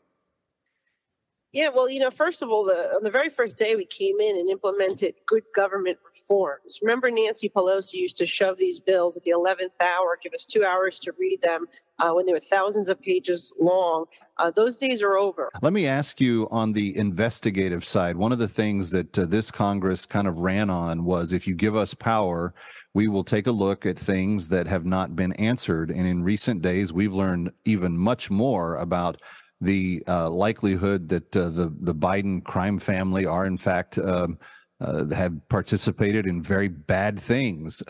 Yeah, 1.53 1.69
well, 1.69 1.87
you 1.87 1.99
know, 1.99 2.09
first 2.09 2.41
of 2.41 2.49
all, 2.49 2.63
the, 2.63 2.95
on 2.95 3.03
the 3.03 3.11
very 3.11 3.29
first 3.29 3.59
day 3.59 3.75
we 3.75 3.85
came 3.85 4.19
in 4.19 4.37
and 4.37 4.49
implemented 4.49 5.13
good 5.27 5.43
government 5.55 5.99
reforms. 6.03 6.79
Remember, 6.81 7.11
Nancy 7.11 7.47
Pelosi 7.47 7.93
used 7.93 8.17
to 8.17 8.25
shove 8.25 8.57
these 8.57 8.79
bills 8.79 9.15
at 9.15 9.21
the 9.21 9.29
11th 9.29 9.79
hour, 9.79 10.17
give 10.21 10.33
us 10.33 10.45
two 10.45 10.65
hours 10.65 10.97
to 11.01 11.13
read 11.19 11.43
them 11.43 11.67
uh, 11.99 12.11
when 12.11 12.25
they 12.25 12.33
were 12.33 12.39
thousands 12.39 12.89
of 12.89 12.99
pages 12.99 13.53
long. 13.59 14.05
Uh, 14.39 14.49
those 14.49 14.77
days 14.77 15.03
are 15.03 15.15
over. 15.15 15.51
Let 15.61 15.73
me 15.73 15.85
ask 15.85 16.19
you 16.19 16.47
on 16.49 16.73
the 16.73 16.97
investigative 16.97 17.85
side. 17.85 18.17
One 18.17 18.31
of 18.31 18.39
the 18.39 18.47
things 18.47 18.89
that 18.89 19.19
uh, 19.19 19.25
this 19.25 19.51
Congress 19.51 20.07
kind 20.07 20.27
of 20.27 20.39
ran 20.39 20.71
on 20.71 21.05
was 21.05 21.33
if 21.33 21.45
you 21.45 21.53
give 21.53 21.75
us 21.75 21.93
power, 21.93 22.55
we 22.95 23.07
will 23.07 23.23
take 23.23 23.45
a 23.45 23.51
look 23.51 23.85
at 23.85 23.95
things 23.95 24.47
that 24.49 24.65
have 24.65 24.87
not 24.87 25.15
been 25.15 25.33
answered. 25.33 25.91
And 25.91 26.07
in 26.07 26.23
recent 26.23 26.63
days, 26.63 26.91
we've 26.91 27.13
learned 27.13 27.51
even 27.65 27.95
much 27.95 28.31
more 28.31 28.77
about 28.77 29.21
the 29.63 30.03
uh, 30.07 30.29
likelihood 30.29 31.09
that 31.09 31.35
uh, 31.35 31.49
the 31.49 31.73
the 31.81 31.95
Biden 31.95 32.43
crime 32.43 32.79
family 32.79 33.25
are 33.25 33.45
in 33.45 33.57
fact 33.57 33.97
um, 33.97 34.37
uh, 34.81 35.05
have 35.13 35.33
participated 35.49 36.27
in 36.27 36.41
very 36.41 36.67
bad 36.67 37.19
things. 37.19 37.81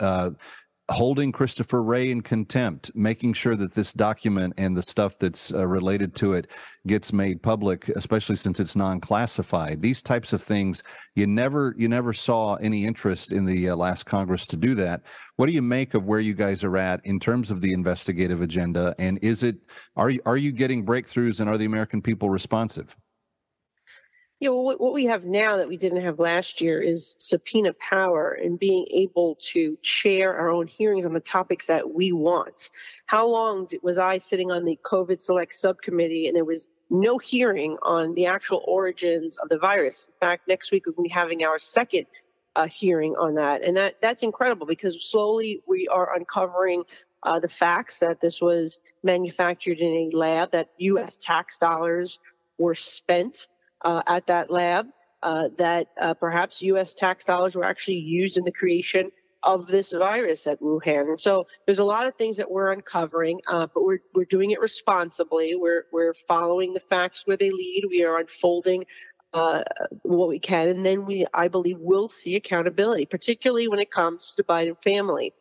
Holding 0.90 1.32
Christopher 1.32 1.82
Wray 1.82 2.10
in 2.10 2.20
contempt, 2.20 2.90
making 2.94 3.32
sure 3.32 3.56
that 3.56 3.72
this 3.72 3.94
document 3.94 4.52
and 4.58 4.76
the 4.76 4.82
stuff 4.82 5.18
that's 5.18 5.50
uh, 5.50 5.66
related 5.66 6.14
to 6.16 6.34
it 6.34 6.50
gets 6.86 7.10
made 7.10 7.42
public, 7.42 7.88
especially 7.88 8.36
since 8.36 8.60
it's 8.60 8.76
non-classified. 8.76 9.80
These 9.80 10.02
types 10.02 10.34
of 10.34 10.42
things, 10.42 10.82
you 11.14 11.26
never 11.26 11.74
you 11.78 11.88
never 11.88 12.12
saw 12.12 12.56
any 12.56 12.84
interest 12.84 13.32
in 13.32 13.46
the 13.46 13.70
uh, 13.70 13.76
last 13.76 14.04
Congress 14.04 14.46
to 14.48 14.58
do 14.58 14.74
that. 14.74 15.00
What 15.36 15.46
do 15.46 15.52
you 15.52 15.62
make 15.62 15.94
of 15.94 16.04
where 16.04 16.20
you 16.20 16.34
guys 16.34 16.62
are 16.62 16.76
at 16.76 17.00
in 17.06 17.18
terms 17.18 17.50
of 17.50 17.62
the 17.62 17.72
investigative 17.72 18.42
agenda? 18.42 18.94
And 18.98 19.18
is 19.22 19.42
it 19.42 19.56
are 19.96 20.10
you 20.10 20.20
are 20.26 20.36
you 20.36 20.52
getting 20.52 20.84
breakthroughs 20.84 21.40
and 21.40 21.48
are 21.48 21.56
the 21.56 21.64
American 21.64 22.02
people 22.02 22.28
responsive? 22.28 22.94
You 24.44 24.50
know, 24.50 24.56
what, 24.56 24.78
what 24.78 24.92
we 24.92 25.06
have 25.06 25.24
now 25.24 25.56
that 25.56 25.68
we 25.68 25.78
didn't 25.78 26.02
have 26.02 26.18
last 26.18 26.60
year 26.60 26.78
is 26.78 27.16
subpoena 27.18 27.72
power 27.72 28.32
and 28.32 28.58
being 28.58 28.86
able 28.90 29.38
to 29.52 29.78
chair 29.80 30.36
our 30.36 30.50
own 30.50 30.66
hearings 30.66 31.06
on 31.06 31.14
the 31.14 31.20
topics 31.20 31.64
that 31.64 31.94
we 31.94 32.12
want. 32.12 32.68
How 33.06 33.26
long 33.26 33.66
was 33.82 33.98
I 33.98 34.18
sitting 34.18 34.50
on 34.50 34.66
the 34.66 34.78
COVID 34.84 35.22
select 35.22 35.54
subcommittee 35.54 36.26
and 36.26 36.36
there 36.36 36.44
was 36.44 36.68
no 36.90 37.16
hearing 37.16 37.78
on 37.80 38.12
the 38.12 38.26
actual 38.26 38.62
origins 38.66 39.38
of 39.38 39.48
the 39.48 39.56
virus? 39.56 40.08
In 40.08 40.28
fact, 40.28 40.46
next 40.46 40.72
week 40.72 40.84
we'll 40.84 41.02
be 41.02 41.08
having 41.08 41.42
our 41.42 41.58
second 41.58 42.04
uh, 42.54 42.66
hearing 42.66 43.16
on 43.16 43.36
that. 43.36 43.64
And 43.64 43.78
that, 43.78 43.94
that's 44.02 44.22
incredible 44.22 44.66
because 44.66 45.10
slowly 45.10 45.62
we 45.66 45.88
are 45.88 46.14
uncovering 46.14 46.82
uh, 47.22 47.40
the 47.40 47.48
facts 47.48 48.00
that 48.00 48.20
this 48.20 48.42
was 48.42 48.78
manufactured 49.02 49.78
in 49.78 50.12
a 50.12 50.14
lab, 50.14 50.50
that 50.50 50.68
U.S. 50.76 51.16
tax 51.16 51.56
dollars 51.56 52.18
were 52.58 52.74
spent 52.74 53.48
uh, 53.84 54.02
at 54.06 54.26
that 54.26 54.50
lab, 54.50 54.86
uh, 55.22 55.48
that 55.58 55.88
uh, 56.00 56.14
perhaps 56.14 56.62
U.S. 56.62 56.94
tax 56.94 57.24
dollars 57.24 57.54
were 57.54 57.64
actually 57.64 57.98
used 57.98 58.36
in 58.36 58.44
the 58.44 58.52
creation 58.52 59.10
of 59.44 59.66
this 59.66 59.92
virus 59.92 60.46
at 60.46 60.60
Wuhan. 60.60 61.08
And 61.08 61.20
so 61.20 61.46
there's 61.66 61.78
a 61.78 61.84
lot 61.84 62.06
of 62.06 62.14
things 62.16 62.36
that 62.38 62.50
we're 62.50 62.72
uncovering, 62.72 63.40
uh, 63.46 63.66
but 63.72 63.84
we're 63.84 64.00
we're 64.14 64.24
doing 64.24 64.50
it 64.50 64.60
responsibly. 64.60 65.54
We're 65.54 65.84
we're 65.92 66.14
following 66.26 66.72
the 66.72 66.80
facts 66.80 67.22
where 67.26 67.36
they 67.36 67.50
lead. 67.50 67.84
We 67.88 68.04
are 68.04 68.18
unfolding 68.18 68.84
uh, 69.32 69.62
what 70.02 70.28
we 70.28 70.38
can, 70.38 70.68
and 70.68 70.84
then 70.84 71.04
we, 71.06 71.26
I 71.34 71.48
believe, 71.48 71.78
will 71.78 72.08
see 72.08 72.36
accountability, 72.36 73.06
particularly 73.06 73.68
when 73.68 73.80
it 73.80 73.90
comes 73.90 74.32
to 74.36 74.44
Biden 74.44 74.82
family. 74.82 75.34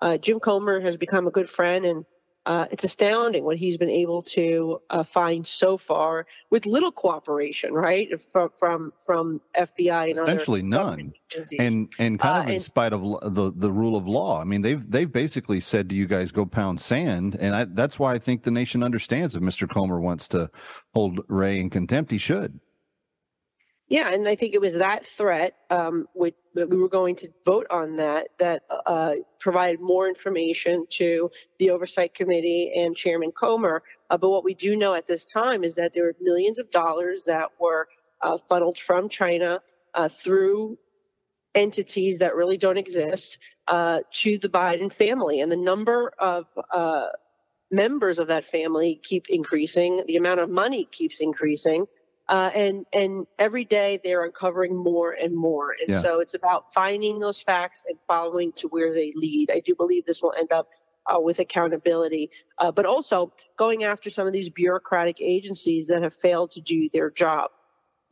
Uh, 0.00 0.16
Jim 0.16 0.40
Comer 0.40 0.80
has 0.80 0.96
become 0.96 1.26
a 1.26 1.30
good 1.30 1.50
friend, 1.50 1.84
and 1.84 2.04
uh, 2.50 2.66
it's 2.72 2.82
astounding 2.82 3.44
what 3.44 3.56
he's 3.56 3.76
been 3.76 3.88
able 4.04 4.20
to 4.20 4.80
uh, 4.90 5.04
find 5.04 5.46
so 5.46 5.76
far 5.76 6.26
with 6.50 6.66
little 6.66 6.90
cooperation, 6.90 7.72
right, 7.72 8.08
from 8.32 8.50
from, 8.58 8.92
from 9.06 9.40
FBI 9.56 10.10
and 10.10 10.18
essentially 10.18 10.60
none, 10.62 11.12
and 11.60 11.92
and 12.00 12.18
kind 12.18 12.38
of 12.38 12.44
Uh, 12.44 12.48
in 12.48 12.54
and- 12.54 12.62
spite 12.62 12.92
of 12.92 13.02
the 13.34 13.52
the 13.54 13.70
rule 13.70 13.96
of 13.96 14.08
law. 14.08 14.40
I 14.40 14.44
mean, 14.44 14.62
they've 14.62 14.84
they've 14.90 15.12
basically 15.12 15.60
said 15.60 15.88
to 15.90 15.94
you 15.94 16.06
guys, 16.08 16.32
go 16.32 16.44
pound 16.44 16.80
sand, 16.80 17.36
and 17.38 17.54
I, 17.54 17.64
that's 17.66 18.00
why 18.00 18.14
I 18.14 18.18
think 18.18 18.42
the 18.42 18.50
nation 18.50 18.82
understands 18.82 19.36
if 19.36 19.42
Mr. 19.42 19.68
Comer 19.68 20.00
wants 20.00 20.26
to 20.28 20.50
hold 20.92 21.20
Wray 21.28 21.60
in 21.60 21.70
contempt, 21.70 22.10
he 22.10 22.18
should. 22.18 22.58
Yeah, 23.90 24.10
and 24.10 24.28
I 24.28 24.36
think 24.36 24.54
it 24.54 24.60
was 24.60 24.74
that 24.74 25.04
threat, 25.04 25.56
um, 25.68 26.06
which 26.14 26.36
that 26.54 26.70
we 26.70 26.76
were 26.76 26.88
going 26.88 27.16
to 27.16 27.28
vote 27.44 27.66
on 27.70 27.96
that, 27.96 28.28
that 28.38 28.62
uh, 28.86 29.14
provided 29.40 29.80
more 29.80 30.08
information 30.08 30.86
to 30.90 31.28
the 31.58 31.70
Oversight 31.70 32.14
Committee 32.14 32.72
and 32.76 32.96
Chairman 32.96 33.32
Comer. 33.32 33.82
Uh, 34.08 34.16
but 34.16 34.30
what 34.30 34.44
we 34.44 34.54
do 34.54 34.76
know 34.76 34.94
at 34.94 35.08
this 35.08 35.26
time 35.26 35.64
is 35.64 35.74
that 35.74 35.92
there 35.92 36.04
were 36.04 36.16
millions 36.20 36.60
of 36.60 36.70
dollars 36.70 37.24
that 37.24 37.48
were 37.60 37.88
uh, 38.22 38.38
funneled 38.48 38.78
from 38.78 39.08
China 39.08 39.60
uh, 39.94 40.08
through 40.08 40.78
entities 41.56 42.20
that 42.20 42.36
really 42.36 42.58
don't 42.58 42.78
exist 42.78 43.38
uh, 43.66 44.00
to 44.12 44.38
the 44.38 44.48
Biden 44.48 44.92
family. 44.92 45.40
And 45.40 45.50
the 45.50 45.56
number 45.56 46.12
of 46.16 46.46
uh, 46.72 47.06
members 47.72 48.20
of 48.20 48.28
that 48.28 48.44
family 48.44 49.00
keep 49.02 49.28
increasing, 49.28 50.04
the 50.06 50.16
amount 50.16 50.38
of 50.38 50.48
money 50.48 50.84
keeps 50.84 51.20
increasing. 51.20 51.86
Uh, 52.30 52.48
and 52.54 52.86
and 52.92 53.26
every 53.40 53.64
day 53.64 53.98
they're 54.04 54.24
uncovering 54.24 54.76
more 54.76 55.10
and 55.12 55.34
more, 55.34 55.72
and 55.80 55.88
Yeah. 55.88 56.00
so 56.00 56.20
it's 56.20 56.34
about 56.34 56.72
finding 56.72 57.18
those 57.18 57.42
facts 57.42 57.82
and 57.88 57.98
following 58.06 58.52
to 58.52 58.68
where 58.68 58.94
they 58.94 59.12
lead. 59.16 59.50
I 59.50 59.58
do 59.58 59.74
believe 59.74 60.06
this 60.06 60.22
will 60.22 60.32
end 60.38 60.52
up 60.52 60.68
uh, 61.12 61.18
with 61.18 61.40
accountability, 61.40 62.30
uh, 62.58 62.70
but 62.70 62.86
also 62.86 63.32
going 63.58 63.82
after 63.82 64.10
some 64.10 64.28
of 64.28 64.32
these 64.32 64.48
bureaucratic 64.48 65.20
agencies 65.20 65.88
that 65.88 66.02
have 66.04 66.14
failed 66.14 66.52
to 66.52 66.60
do 66.60 66.88
their 66.92 67.10
job 67.10 67.50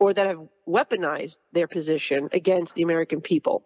or 0.01 0.13
that 0.13 0.27
have 0.27 0.41
weaponized 0.67 1.37
their 1.53 1.67
position 1.67 2.27
against 2.33 2.75
the 2.75 2.81
American 2.81 3.21
people. 3.21 3.63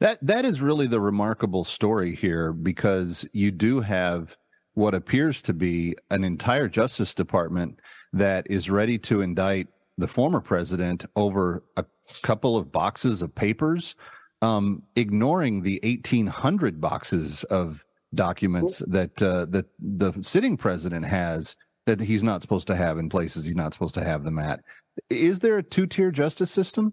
That 0.00 0.18
that 0.20 0.44
is 0.44 0.60
really 0.60 0.86
the 0.86 1.00
remarkable 1.00 1.64
story 1.64 2.14
here 2.14 2.52
because 2.52 3.26
you 3.32 3.50
do 3.50 3.80
have 3.80 4.36
what 4.74 4.94
appears 4.94 5.42
to 5.42 5.52
be 5.52 5.94
an 6.10 6.24
entire 6.24 6.68
Justice 6.68 7.14
Department 7.14 7.80
that 8.12 8.46
is 8.50 8.70
ready 8.70 8.98
to 8.98 9.20
indict 9.20 9.68
the 9.98 10.08
former 10.08 10.40
president 10.40 11.04
over 11.16 11.62
a 11.76 11.84
couple 12.22 12.56
of 12.56 12.72
boxes 12.72 13.22
of 13.22 13.34
papers, 13.34 13.94
um, 14.40 14.82
ignoring 14.96 15.62
the 15.62 15.78
1,800 15.82 16.80
boxes 16.80 17.44
of 17.44 17.84
documents 18.14 18.78
that 18.88 19.22
uh, 19.22 19.46
that 19.46 19.66
the 19.78 20.12
sitting 20.20 20.56
president 20.56 21.04
has 21.04 21.56
that 21.86 22.00
he's 22.00 22.22
not 22.22 22.42
supposed 22.42 22.66
to 22.66 22.76
have 22.76 22.98
in 22.98 23.08
places 23.08 23.44
he's 23.44 23.56
not 23.56 23.72
supposed 23.72 23.94
to 23.94 24.04
have 24.04 24.22
them 24.24 24.38
at. 24.38 24.60
Is 25.10 25.40
there 25.40 25.58
a 25.58 25.62
two 25.62 25.86
tier 25.86 26.10
justice 26.10 26.50
system? 26.50 26.92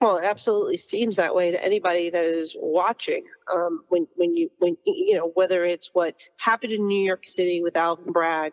Well, 0.00 0.16
it 0.16 0.24
absolutely 0.24 0.78
seems 0.78 1.16
that 1.16 1.34
way 1.34 1.50
to 1.50 1.62
anybody 1.62 2.08
that 2.08 2.24
is 2.24 2.56
watching. 2.58 3.24
Um, 3.52 3.84
when 3.88 4.06
when 4.16 4.34
you 4.34 4.50
when 4.58 4.78
you 4.86 5.14
know 5.14 5.30
whether 5.34 5.64
it's 5.66 5.90
what 5.92 6.14
happened 6.38 6.72
in 6.72 6.86
New 6.86 7.04
York 7.04 7.26
City 7.26 7.62
with 7.62 7.76
Alvin 7.76 8.10
Bragg, 8.10 8.52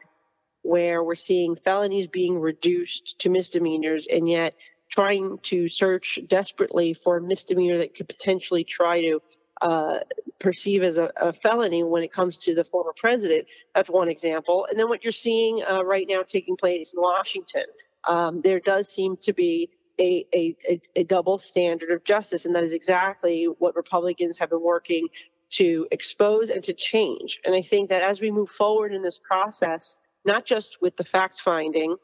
where 0.63 1.05
we're 1.05 1.15
seeing 1.15 1.55
felonies 1.55 2.07
being 2.07 2.37
reduced 2.37 3.19
to 3.19 3.29
misdemeanors, 3.29 4.07
and 4.07 4.27
yet 4.27 4.55
trying 4.89 5.37
to 5.43 5.69
search 5.69 6.19
desperately 6.27 6.93
for 6.93 7.17
a 7.17 7.21
misdemeanor 7.21 7.77
that 7.77 7.95
could 7.95 8.09
potentially 8.09 8.65
try 8.65 9.01
to 9.01 9.21
uh, 9.61 9.99
perceive 10.39 10.83
as 10.83 10.97
a, 10.97 11.11
a 11.15 11.31
felony 11.31 11.81
when 11.81 12.03
it 12.03 12.11
comes 12.11 12.37
to 12.39 12.55
the 12.55 12.63
former 12.65 12.93
president. 12.97 13.47
That's 13.73 13.89
one 13.89 14.09
example. 14.09 14.67
And 14.69 14.77
then 14.77 14.89
what 14.89 15.03
you're 15.03 15.13
seeing 15.13 15.63
uh, 15.63 15.83
right 15.83 16.07
now 16.09 16.23
taking 16.23 16.57
place 16.57 16.93
in 16.93 17.01
Washington, 17.01 17.65
um, 18.05 18.41
there 18.41 18.59
does 18.59 18.89
seem 18.89 19.17
to 19.21 19.33
be 19.33 19.69
a, 19.99 20.25
a, 20.33 20.81
a, 20.95 21.03
double 21.03 21.37
standard 21.39 21.91
of 21.91 22.03
justice. 22.03 22.45
And 22.45 22.55
that 22.55 22.63
is 22.63 22.73
exactly 22.73 23.45
what 23.45 23.75
Republicans 23.75 24.37
have 24.37 24.49
been 24.49 24.61
working 24.61 25.07
to 25.51 25.87
expose 25.91 26.49
and 26.49 26.63
to 26.63 26.73
change. 26.73 27.39
And 27.45 27.55
I 27.55 27.61
think 27.61 27.89
that 27.89 28.01
as 28.01 28.21
we 28.21 28.31
move 28.31 28.49
forward 28.49 28.93
in 28.93 29.01
this 29.01 29.19
process, 29.19 29.97
not 30.25 30.45
just 30.45 30.81
with 30.81 30.97
the 30.97 31.03
fact 31.03 31.41
finding, 31.41 31.95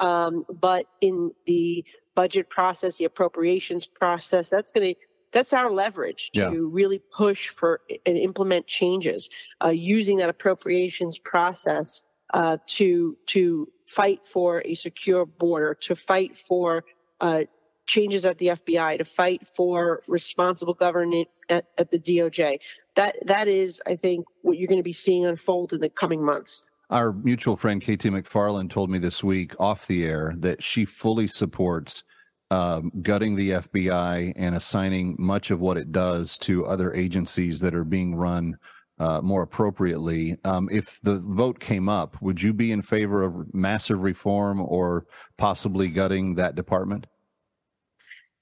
um, 0.00 0.44
but 0.60 0.86
in 1.00 1.32
the 1.46 1.84
budget 2.14 2.50
process, 2.50 2.96
the 2.96 3.04
appropriations 3.04 3.86
process, 3.86 4.50
that's 4.50 4.72
going 4.72 4.94
to 4.94 5.00
that's 5.30 5.52
our 5.52 5.70
leverage 5.70 6.30
to 6.32 6.40
Yeah. 6.40 6.50
really 6.54 6.98
push 6.98 7.48
for 7.50 7.82
and 8.06 8.16
implement 8.16 8.66
changes 8.66 9.28
uh, 9.62 9.68
using 9.68 10.16
that 10.18 10.30
appropriations 10.30 11.18
process 11.18 12.02
uh, 12.32 12.56
to 12.66 13.16
to 13.26 13.68
fight 13.86 14.20
for 14.26 14.62
a 14.64 14.74
secure 14.74 15.26
border, 15.26 15.74
to 15.74 15.94
fight 15.94 16.36
for 16.36 16.84
uh, 17.20 17.44
changes 17.86 18.24
at 18.24 18.38
the 18.38 18.48
FBI, 18.48 18.98
to 18.98 19.04
fight 19.04 19.46
for 19.56 20.02
responsible 20.06 20.74
government 20.74 21.28
at, 21.48 21.66
at 21.78 21.90
the 21.90 21.98
DOJ. 21.98 22.58
That 22.96 23.16
that 23.26 23.48
is, 23.48 23.80
I 23.86 23.96
think, 23.96 24.26
what 24.42 24.58
you're 24.58 24.68
going 24.68 24.78
to 24.78 24.84
be 24.84 24.92
seeing 24.92 25.26
unfold 25.26 25.72
in 25.72 25.80
the 25.80 25.88
coming 25.88 26.22
months. 26.22 26.66
Our 26.90 27.12
mutual 27.12 27.56
friend 27.56 27.82
KT 27.82 28.08
McFarland 28.08 28.70
told 28.70 28.88
me 28.88 28.98
this 28.98 29.22
week 29.22 29.54
off 29.60 29.86
the 29.86 30.06
air 30.06 30.32
that 30.38 30.62
she 30.62 30.84
fully 30.84 31.26
supports 31.26 32.04
um, 32.50 32.90
gutting 33.02 33.36
the 33.36 33.50
FBI 33.50 34.32
and 34.36 34.54
assigning 34.54 35.16
much 35.18 35.50
of 35.50 35.60
what 35.60 35.76
it 35.76 35.92
does 35.92 36.38
to 36.38 36.64
other 36.64 36.94
agencies 36.94 37.60
that 37.60 37.74
are 37.74 37.84
being 37.84 38.14
run 38.14 38.58
uh, 38.98 39.20
more 39.22 39.42
appropriately. 39.42 40.36
Um, 40.44 40.68
if 40.70 41.00
the 41.02 41.18
vote 41.18 41.60
came 41.60 41.88
up, 41.88 42.20
would 42.22 42.42
you 42.42 42.52
be 42.52 42.72
in 42.72 42.82
favor 42.82 43.22
of 43.22 43.54
massive 43.54 44.02
reform 44.02 44.60
or 44.60 45.06
possibly 45.36 45.88
gutting 45.88 46.34
that 46.36 46.54
department? 46.54 47.06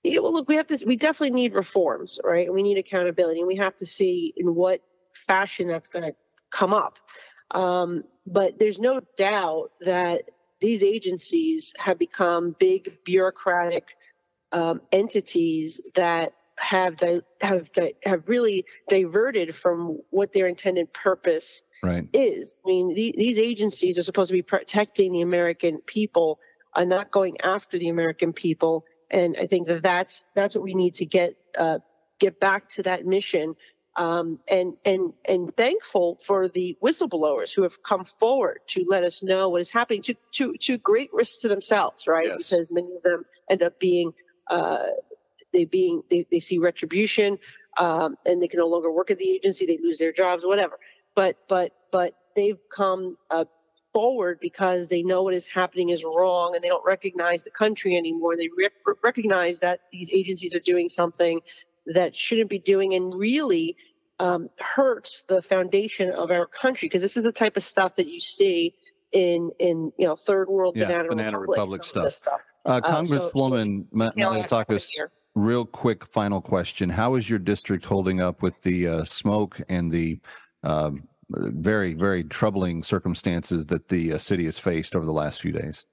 Yeah, 0.03 0.21
well, 0.21 0.33
look, 0.33 0.49
we 0.49 0.55
have 0.57 0.69
to. 0.69 0.79
We 0.87 0.97
definitely 0.97 1.35
need 1.35 1.55
reforms, 1.55 2.21
right? 2.23 2.53
We 2.53 2.62
need 2.62 2.79
accountability, 2.79 3.40
and 3.40 3.49
we 3.49 3.57
have 3.57 3.77
to 3.79 3.87
see 3.87 4.33
in 4.37 4.55
what 4.55 4.81
fashion 5.27 5.66
that's 5.66 5.88
going 5.88 6.05
to 6.05 6.16
come 6.51 6.73
up. 6.73 6.99
Um, 7.51 8.05
but 8.27 8.59
there's 8.59 8.79
no 8.79 9.01
doubt 9.16 9.71
that 9.81 10.31
these 10.61 10.83
agencies 10.83 11.75
have 11.79 11.99
become 11.99 12.55
big 12.59 12.92
bureaucratic 13.05 13.97
um, 14.53 14.81
entities 14.92 15.90
that 15.95 16.33
have 16.59 16.97
di- 16.97 17.21
have 17.40 17.71
di- 17.73 17.95
have 18.05 18.29
really 18.29 18.64
diverted 18.88 19.55
from 19.55 20.01
what 20.11 20.33
their 20.33 20.47
intended 20.47 20.92
purpose 20.92 21.62
Right. 21.83 22.09
is. 22.12 22.57
I 22.64 22.69
mean, 22.69 22.95
the, 22.95 23.14
these 23.16 23.38
agencies 23.38 23.99
are 23.99 24.03
supposed 24.03 24.29
to 24.29 24.33
be 24.33 24.42
protecting 24.42 25.12
the 25.12 25.21
American 25.21 25.79
people, 25.87 26.40
uh, 26.75 26.85
not 26.85 27.11
going 27.11 27.40
after 27.42 27.79
the 27.79 27.88
American 27.88 28.33
people. 28.33 28.85
And 29.11 29.37
I 29.38 29.47
think 29.47 29.69
that 29.69 29.83
that's 29.83 30.25
that's 30.35 30.55
what 30.55 30.64
we 30.64 30.75
need 30.75 30.95
to 30.95 31.05
get 31.07 31.37
uh, 31.57 31.79
get 32.19 32.40
back 32.40 32.69
to 32.71 32.83
that 32.85 33.07
mission. 33.07 33.55
Um, 33.97 34.40
and 34.49 34.75
and 34.85 35.12
and 35.27 35.57
thankful 35.57 36.19
for 36.27 36.49
the 36.49 36.77
whistleblowers 36.83 37.55
who 37.55 37.62
have 37.62 37.83
come 37.83 38.05
forward 38.05 38.61
to 38.69 38.85
let 38.87 39.05
us 39.05 39.23
know 39.23 39.49
what 39.49 39.61
is 39.61 39.71
happening 39.71 40.03
to 40.03 40.14
to 40.33 40.55
to 40.62 40.79
great 40.79 41.11
risk 41.12 41.40
to 41.42 41.49
themselves, 41.49 42.07
right? 42.07 42.27
Yes. 42.27 42.51
Because 42.51 42.73
many 42.73 42.95
of 42.97 43.03
them 43.03 43.25
end 43.49 43.62
up 43.62 43.79
being 43.79 44.12
uh, 44.51 44.87
they 45.53 45.65
being 45.65 46.03
they, 46.11 46.27
they 46.31 46.41
see 46.41 46.59
retribution 46.59 47.39
um, 47.79 48.17
and 48.27 48.41
they 48.43 48.49
can 48.49 48.59
no 48.59 48.67
longer 48.67 48.91
work 48.91 49.11
at 49.11 49.19
the 49.19 49.31
agency 49.31 49.67
they 49.67 49.79
lose 49.83 49.99
their 49.99 50.13
jobs 50.13 50.45
whatever 50.45 50.79
but 51.15 51.37
but 51.49 51.73
but 51.93 52.15
they've 52.35 52.59
come 52.75 53.17
uh, 53.31 53.45
forward 53.93 54.39
because 54.41 54.89
they 54.89 55.03
know 55.03 55.23
what 55.23 55.35
is 55.35 55.47
happening 55.47 55.89
is 55.91 56.05
wrong 56.05 56.55
and 56.55 56.63
they 56.63 56.69
don't 56.69 56.85
recognize 56.85 57.43
the 57.45 57.51
country 57.51 57.97
anymore 57.97 58.37
they 58.37 58.49
rec- 58.59 58.73
recognize 59.03 59.59
that 59.61 59.81
these 59.93 60.11
agencies 60.13 60.55
are 60.55 60.61
doing 60.61 60.89
something 60.89 61.41
that 61.87 62.15
shouldn't 62.15 62.51
be 62.51 62.59
doing 62.59 62.95
and 62.95 63.15
really 63.15 63.77
um, 64.19 64.49
hurts 64.59 65.25
the 65.29 65.43
foundation 65.43 66.11
of 66.11 66.31
our 66.31 66.47
country 66.47 66.89
because 66.89 67.03
this 67.03 67.17
is 67.17 67.23
the 67.23 67.33
type 67.33 67.57
of 67.57 67.63
stuff 67.63 67.97
that 67.97 68.09
you 68.09 68.21
see 68.21 68.75
in 69.13 69.51
in 69.59 69.93
you 69.99 70.07
know 70.07 70.17
third 70.17 70.49
world 70.49 70.77
Yeah, 70.77 70.87
banana, 70.87 71.09
Banana 71.09 71.39
republic, 71.39 71.81
Republic 71.81 71.85
some 71.85 72.01
of 72.03 72.07
this 72.07 72.17
stuff. 72.17 72.33
stuff. 72.33 72.41
Uh, 72.65 72.81
Uh, 72.83 73.05
so- 73.05 73.31
Congresswoman 73.31 73.87
Have 75.37 75.44
real 75.44 75.66
quick 75.66 76.05
final 76.07 76.40
question. 76.40 76.88
How 76.88 77.14
is 77.14 77.29
your 77.29 77.38
district 77.38 77.85
holding 77.85 78.20
up 78.20 78.42
with 78.42 78.62
the 78.62 78.88
uh, 78.88 79.05
smoke 79.05 79.61
and 79.68 79.92
the 79.92 80.18
um, 80.62 81.07
very, 81.31 81.94
very 81.94 82.25
troubling 82.25 82.83
circumstances 82.83 83.66
that 83.66 83.88
the 83.88 84.14
uh, 84.14 84.18
city 84.18 84.44
has 84.46 84.59
faced 84.59 84.96
over 84.96 85.05
the 85.05 85.12
last 85.12 85.40
few 85.40 85.53
days? 85.53 85.85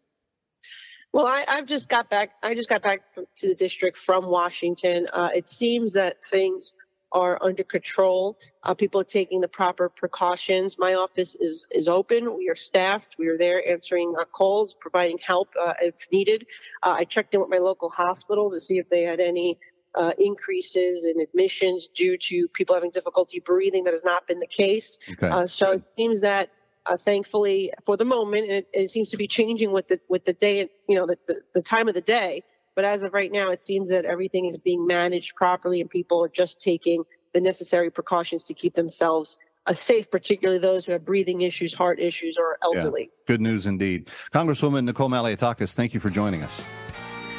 Well, 1.11 1.27
I, 1.27 1.45
I've 1.47 1.67
just 1.67 1.89
got 1.89 2.09
back. 2.09 2.31
I 2.41 2.55
just 2.55 2.69
got 2.69 2.81
back 2.81 3.01
to 3.15 3.47
the 3.47 3.53
district 3.53 3.97
from 3.97 4.25
Washington. 4.25 5.07
Uh, 5.13 5.29
it 5.35 5.47
seems 5.47 5.93
that 5.93 6.23
things 6.25 6.73
are 7.13 7.37
under 7.41 7.63
control. 7.63 8.37
Uh, 8.63 8.73
people 8.73 8.99
are 8.99 9.05
taking 9.05 9.39
the 9.39 9.47
proper 9.47 9.87
precautions. 9.89 10.77
My 10.77 10.95
office 10.95 11.35
is 11.39 11.65
is 11.71 11.87
open. 11.87 12.35
We 12.35 12.49
are 12.49 12.55
staffed. 12.55 13.15
We 13.19 13.27
are 13.27 13.37
there 13.37 13.65
answering 13.67 14.15
uh, 14.19 14.25
calls, 14.25 14.75
providing 14.79 15.19
help 15.19 15.49
uh, 15.59 15.75
if 15.79 15.95
needed. 16.11 16.47
Uh, 16.81 16.95
I 16.99 17.03
checked 17.05 17.33
in 17.33 17.39
with 17.39 17.49
my 17.49 17.59
local 17.59 17.89
hospital 17.89 18.51
to 18.51 18.59
see 18.59 18.77
if 18.79 18.89
they 18.89 19.03
had 19.03 19.19
any 19.19 19.59
uh, 19.95 20.11
increases 20.17 21.05
in 21.05 21.21
admissions 21.21 21.87
due 21.87 22.17
to 22.17 22.47
people 22.47 22.73
having 22.73 22.91
difficulty 22.91 23.39
breathing. 23.39 23.83
That 23.83 23.93
has 23.93 24.03
not 24.03 24.27
been 24.27 24.39
the 24.39 24.47
case. 24.47 24.97
Okay. 25.11 25.27
Uh, 25.27 25.45
so 25.45 25.71
it 25.71 25.85
seems 25.85 26.21
that, 26.21 26.49
uh, 26.85 26.97
thankfully, 26.97 27.71
for 27.85 27.95
the 27.95 28.05
moment, 28.05 28.49
and 28.49 28.53
it, 28.53 28.67
it 28.73 28.91
seems 28.91 29.11
to 29.11 29.17
be 29.17 29.27
changing 29.27 29.71
with 29.71 29.87
the 29.87 29.99
with 30.09 30.25
the 30.25 30.33
day, 30.33 30.67
you 30.89 30.95
know, 30.95 31.05
the, 31.05 31.17
the, 31.27 31.41
the 31.53 31.61
time 31.61 31.87
of 31.87 31.93
the 31.93 32.01
day. 32.01 32.43
But 32.75 32.85
as 32.85 33.03
of 33.03 33.13
right 33.13 33.31
now, 33.31 33.51
it 33.51 33.63
seems 33.63 33.89
that 33.89 34.05
everything 34.05 34.45
is 34.45 34.57
being 34.57 34.85
managed 34.87 35.35
properly, 35.35 35.79
and 35.81 35.89
people 35.89 36.23
are 36.23 36.29
just 36.29 36.59
taking 36.61 37.03
the 37.33 37.41
necessary 37.41 37.89
precautions 37.91 38.43
to 38.45 38.53
keep 38.53 38.73
themselves 38.73 39.37
uh, 39.65 39.73
safe, 39.73 40.09
particularly 40.11 40.59
those 40.59 40.85
who 40.85 40.91
have 40.91 41.05
breathing 41.05 41.41
issues, 41.41 41.73
heart 41.73 41.99
issues, 41.99 42.37
or 42.37 42.57
elderly. 42.63 43.03
Yeah, 43.03 43.23
Good 43.27 43.41
news 43.41 43.65
indeed. 43.65 44.07
Congresswoman 44.33 44.83
Nicole 44.83 45.09
Malliotakis, 45.09 45.73
thank 45.73 45.93
you 45.93 45.99
for 45.99 46.09
joining 46.09 46.41
us, 46.43 46.63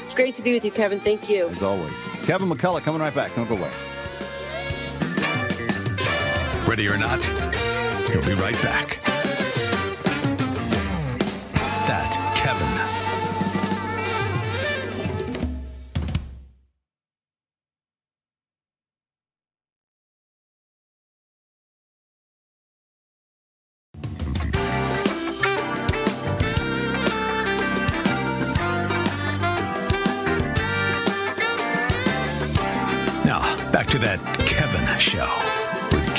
It's 0.05 0.15
great 0.15 0.35
to 0.37 0.43
be 0.43 0.55
with 0.55 0.65
you, 0.65 0.71
Kevin. 0.71 1.01
Thank 1.01 1.29
you. 1.29 1.49
as 1.49 1.63
always. 1.63 2.07
Kevin 2.25 2.49
McCullough 2.49 2.83
coming 2.83 3.01
right 3.01 3.15
back. 3.15 3.35
Don't 3.35 3.49
go 3.49 3.57
away. 3.57 3.71
Ready 6.67 6.89
or 6.89 6.97
not, 6.97 7.23
he'll 8.09 8.23
be 8.25 8.33
right 8.41 8.61
back. 8.63 9.04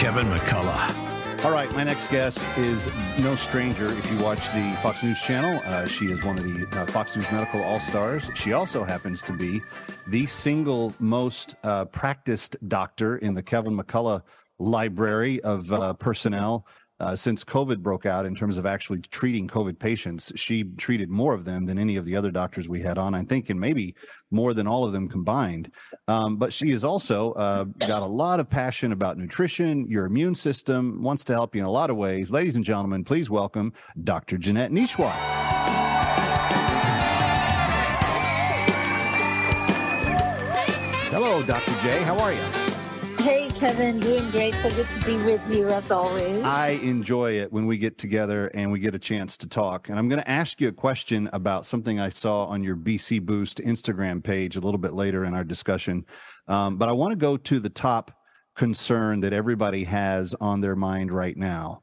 Kevin 0.05 0.27
McCullough. 0.27 1.43
All 1.43 1.49
right, 1.49 1.71
my 1.73 1.83
next 1.83 2.09
guest 2.09 2.45
is 2.59 2.87
no 3.17 3.35
stranger. 3.35 3.87
If 3.87 4.11
you 4.11 4.19
watch 4.19 4.51
the 4.51 4.77
Fox 4.83 5.01
News 5.01 5.19
channel, 5.19 5.59
uh, 5.65 5.87
she 5.87 6.11
is 6.11 6.23
one 6.23 6.37
of 6.37 6.43
the 6.43 6.79
uh, 6.79 6.85
Fox 6.85 7.15
News 7.15 7.25
Medical 7.31 7.63
All 7.63 7.79
Stars. 7.79 8.29
She 8.35 8.53
also 8.53 8.83
happens 8.83 9.23
to 9.23 9.33
be 9.33 9.63
the 10.09 10.27
single 10.27 10.93
most 10.99 11.55
uh, 11.63 11.85
practiced 11.85 12.55
doctor 12.69 13.17
in 13.17 13.33
the 13.33 13.41
Kevin 13.41 13.75
McCullough 13.75 14.21
library 14.59 15.41
of 15.41 15.71
uh, 15.71 15.95
personnel 15.95 16.67
uh, 16.99 17.15
since 17.15 17.43
COVID 17.43 17.79
broke 17.79 18.05
out 18.05 18.25
in 18.25 18.35
terms 18.35 18.57
of 18.57 18.65
actually 18.65 19.01
treating 19.01 19.47
COVID 19.47 19.77
patients. 19.79 20.31
She 20.35 20.63
treated 20.77 21.09
more 21.09 21.33
of 21.33 21.45
them 21.45 21.65
than 21.65 21.77
any 21.77 21.97
of 21.97 22.05
the 22.05 22.15
other 22.15 22.31
doctors 22.31 22.69
we 22.69 22.81
had 22.81 22.97
on, 22.97 23.13
I 23.13 23.23
think, 23.23 23.49
and 23.49 23.59
maybe 23.59 23.95
more 24.31 24.53
than 24.53 24.67
all 24.67 24.85
of 24.85 24.91
them 24.91 25.09
combined. 25.09 25.71
Um, 26.07 26.37
but 26.37 26.53
she 26.53 26.71
has 26.71 26.83
also 26.83 27.33
uh, 27.33 27.63
got 27.63 28.01
a 28.01 28.05
lot 28.05 28.39
of 28.39 28.49
passion 28.49 28.91
about 28.91 29.17
nutrition, 29.17 29.87
your 29.89 30.05
immune 30.05 30.35
system, 30.35 31.01
wants 31.01 31.23
to 31.25 31.33
help 31.33 31.55
you 31.55 31.61
in 31.61 31.65
a 31.65 31.71
lot 31.71 31.89
of 31.89 31.97
ways. 31.97 32.31
Ladies 32.31 32.55
and 32.55 32.63
gentlemen, 32.63 33.03
please 33.03 33.29
welcome 33.29 33.73
Dr. 34.03 34.37
Jeanette 34.37 34.71
Nesheiwat. 34.71 35.45
Hello, 41.11 41.41
Dr. 41.43 41.71
J. 41.81 42.03
How 42.03 42.17
are 42.19 42.33
you? 42.33 42.64
Kevin, 43.55 43.99
doing 44.01 44.29
great. 44.31 44.53
So 44.55 44.69
good 44.71 44.87
to 44.87 45.05
be 45.05 45.15
with 45.25 45.49
you 45.49 45.69
as 45.69 45.89
always. 45.89 46.43
I 46.43 46.79
enjoy 46.83 47.39
it 47.39 47.53
when 47.53 47.65
we 47.65 47.77
get 47.77 47.97
together 47.97 48.51
and 48.53 48.69
we 48.71 48.79
get 48.79 48.93
a 48.95 48.99
chance 48.99 49.37
to 49.37 49.47
talk. 49.47 49.87
And 49.87 49.97
I'm 49.97 50.09
going 50.09 50.21
to 50.21 50.29
ask 50.29 50.59
you 50.59 50.67
a 50.67 50.73
question 50.73 51.29
about 51.31 51.65
something 51.65 51.99
I 51.99 52.09
saw 52.09 52.45
on 52.45 52.63
your 52.63 52.75
BC 52.75 53.25
Boost 53.25 53.59
Instagram 53.59 54.21
page 54.21 54.57
a 54.57 54.59
little 54.59 54.77
bit 54.77 54.91
later 54.91 55.23
in 55.23 55.33
our 55.33 55.45
discussion. 55.45 56.05
Um, 56.47 56.77
but 56.77 56.89
I 56.89 56.91
want 56.91 57.11
to 57.11 57.17
go 57.17 57.37
to 57.37 57.59
the 57.59 57.69
top 57.69 58.11
concern 58.55 59.21
that 59.21 59.33
everybody 59.33 59.85
has 59.85 60.35
on 60.41 60.59
their 60.59 60.75
mind 60.75 61.11
right 61.11 61.37
now. 61.37 61.81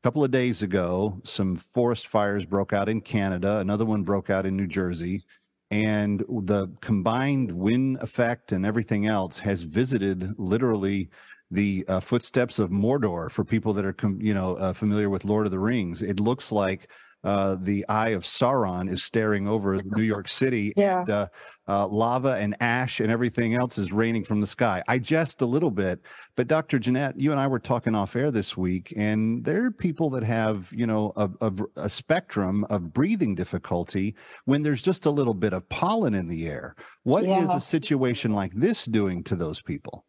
A 0.00 0.02
couple 0.02 0.22
of 0.22 0.30
days 0.30 0.62
ago, 0.62 1.20
some 1.24 1.56
forest 1.56 2.06
fires 2.06 2.44
broke 2.44 2.74
out 2.74 2.90
in 2.90 3.00
Canada, 3.00 3.58
another 3.58 3.86
one 3.86 4.02
broke 4.02 4.28
out 4.28 4.44
in 4.44 4.56
New 4.56 4.66
Jersey 4.66 5.24
and 5.70 6.20
the 6.20 6.68
combined 6.80 7.50
wind 7.50 7.98
effect 8.00 8.52
and 8.52 8.64
everything 8.64 9.06
else 9.06 9.38
has 9.38 9.62
visited 9.62 10.38
literally 10.38 11.08
the 11.50 11.84
uh, 11.88 12.00
footsteps 12.00 12.58
of 12.58 12.70
Mordor 12.70 13.30
for 13.30 13.44
people 13.44 13.72
that 13.72 13.84
are 13.84 13.92
com- 13.92 14.20
you 14.20 14.34
know 14.34 14.56
uh, 14.56 14.72
familiar 14.72 15.10
with 15.10 15.24
Lord 15.24 15.46
of 15.46 15.52
the 15.52 15.58
Rings. 15.58 16.02
It 16.02 16.20
looks 16.20 16.50
like 16.52 16.90
uh, 17.24 17.56
the 17.60 17.84
eye 17.88 18.10
of 18.10 18.22
Sauron 18.22 18.90
is 18.90 19.02
staring 19.02 19.48
over 19.48 19.80
New 19.82 20.02
York 20.02 20.28
City. 20.28 20.72
Yeah. 20.76 21.00
And, 21.00 21.10
uh, 21.10 21.26
uh, 21.66 21.86
lava 21.88 22.34
and 22.34 22.54
ash 22.60 23.00
and 23.00 23.10
everything 23.10 23.54
else 23.54 23.78
is 23.78 23.90
raining 23.90 24.22
from 24.22 24.40
the 24.42 24.46
sky. 24.46 24.82
I 24.86 24.98
jest 24.98 25.40
a 25.40 25.46
little 25.46 25.70
bit, 25.70 26.00
but 26.36 26.46
Dr. 26.46 26.78
Jeanette, 26.78 27.18
you 27.18 27.30
and 27.30 27.40
I 27.40 27.46
were 27.46 27.58
talking 27.58 27.94
off 27.94 28.16
air 28.16 28.30
this 28.30 28.54
week, 28.54 28.92
and 28.96 29.42
there 29.44 29.64
are 29.64 29.70
people 29.70 30.10
that 30.10 30.24
have, 30.24 30.70
you 30.74 30.86
know, 30.86 31.12
a, 31.16 31.30
a, 31.40 31.52
a 31.76 31.88
spectrum 31.88 32.66
of 32.68 32.92
breathing 32.92 33.34
difficulty 33.34 34.14
when 34.44 34.62
there's 34.62 34.82
just 34.82 35.06
a 35.06 35.10
little 35.10 35.32
bit 35.32 35.54
of 35.54 35.66
pollen 35.70 36.12
in 36.12 36.28
the 36.28 36.46
air. 36.46 36.74
What 37.04 37.24
Yeah. 37.24 37.42
is 37.42 37.50
a 37.50 37.60
situation 37.60 38.34
like 38.34 38.52
this 38.52 38.84
doing 38.84 39.24
to 39.24 39.34
those 39.36 39.62
people? 39.62 40.04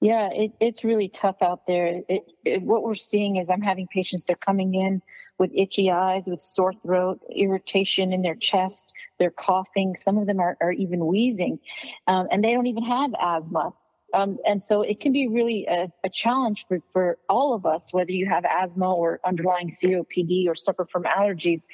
Yeah, 0.00 0.30
it, 0.32 0.50
it's 0.58 0.82
really 0.82 1.08
tough 1.08 1.36
out 1.42 1.60
there. 1.68 2.02
It, 2.08 2.22
it, 2.44 2.62
what 2.62 2.82
we're 2.82 2.96
seeing 2.96 3.36
is 3.36 3.48
I'm 3.48 3.62
having 3.62 3.86
patients, 3.86 4.24
they're 4.24 4.34
coming 4.34 4.74
in 4.74 5.00
with 5.42 5.50
itchy 5.56 5.90
eyes, 5.90 6.22
with 6.28 6.40
sore 6.40 6.72
throat, 6.72 7.18
irritation 7.34 8.12
in 8.12 8.22
their 8.22 8.36
chest, 8.36 8.94
they're 9.18 9.32
coughing. 9.32 9.96
Some 9.96 10.16
of 10.16 10.28
them 10.28 10.38
are, 10.38 10.56
are 10.60 10.70
even 10.70 11.04
wheezing, 11.04 11.58
um, 12.06 12.28
and 12.30 12.44
they 12.44 12.52
don't 12.52 12.68
even 12.68 12.84
have 12.84 13.10
asthma. 13.20 13.72
Um, 14.14 14.38
and 14.46 14.62
so 14.62 14.82
it 14.82 15.00
can 15.00 15.12
be 15.12 15.26
really 15.26 15.66
a, 15.66 15.90
a 16.04 16.08
challenge 16.08 16.64
for, 16.68 16.78
for 16.92 17.18
all 17.28 17.54
of 17.54 17.66
us, 17.66 17.92
whether 17.92 18.12
you 18.12 18.26
have 18.26 18.44
asthma 18.44 18.94
or 18.94 19.18
underlying 19.24 19.68
COPD 19.68 20.46
or 20.46 20.54
suffer 20.54 20.86
from 20.92 21.02
allergies. 21.04 21.64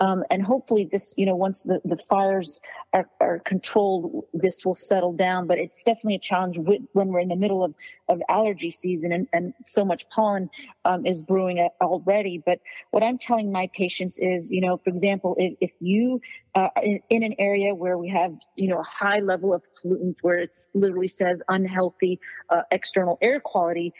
Um, 0.00 0.22
and 0.30 0.42
hopefully 0.42 0.88
this, 0.90 1.14
you 1.16 1.26
know, 1.26 1.34
once 1.34 1.64
the, 1.64 1.80
the 1.84 1.96
fires 1.96 2.60
are, 2.92 3.08
are 3.20 3.40
controlled, 3.40 4.24
this 4.32 4.64
will 4.64 4.74
settle 4.74 5.12
down. 5.12 5.46
But 5.46 5.58
it's 5.58 5.82
definitely 5.82 6.14
a 6.14 6.20
challenge 6.20 6.56
when 6.58 7.08
we're 7.08 7.20
in 7.20 7.28
the 7.28 7.36
middle 7.36 7.64
of, 7.64 7.74
of 8.08 8.22
allergy 8.28 8.70
season 8.70 9.12
and, 9.12 9.26
and 9.32 9.54
so 9.64 9.84
much 9.84 10.08
pollen 10.08 10.50
um, 10.84 11.04
is 11.04 11.20
brewing 11.20 11.68
already. 11.80 12.42
But 12.44 12.60
what 12.90 13.02
I'm 13.02 13.18
telling 13.18 13.50
my 13.50 13.68
patients 13.74 14.18
is, 14.18 14.50
you 14.50 14.60
know, 14.60 14.76
for 14.76 14.90
example, 14.90 15.34
if, 15.38 15.54
if 15.60 15.72
you 15.80 16.20
uh, 16.54 16.68
in, 16.82 17.00
in 17.10 17.22
an 17.22 17.34
area 17.38 17.74
where 17.74 17.98
we 17.98 18.08
have, 18.08 18.34
you 18.56 18.68
know, 18.68 18.78
a 18.78 18.84
high 18.84 19.20
level 19.20 19.54
of 19.54 19.62
pollutants 19.76 20.16
where 20.22 20.38
it 20.38 20.56
literally 20.74 21.08
says 21.08 21.42
unhealthy 21.48 22.18
uh, 22.50 22.62
external 22.70 23.18
air 23.20 23.38
quality, 23.38 23.92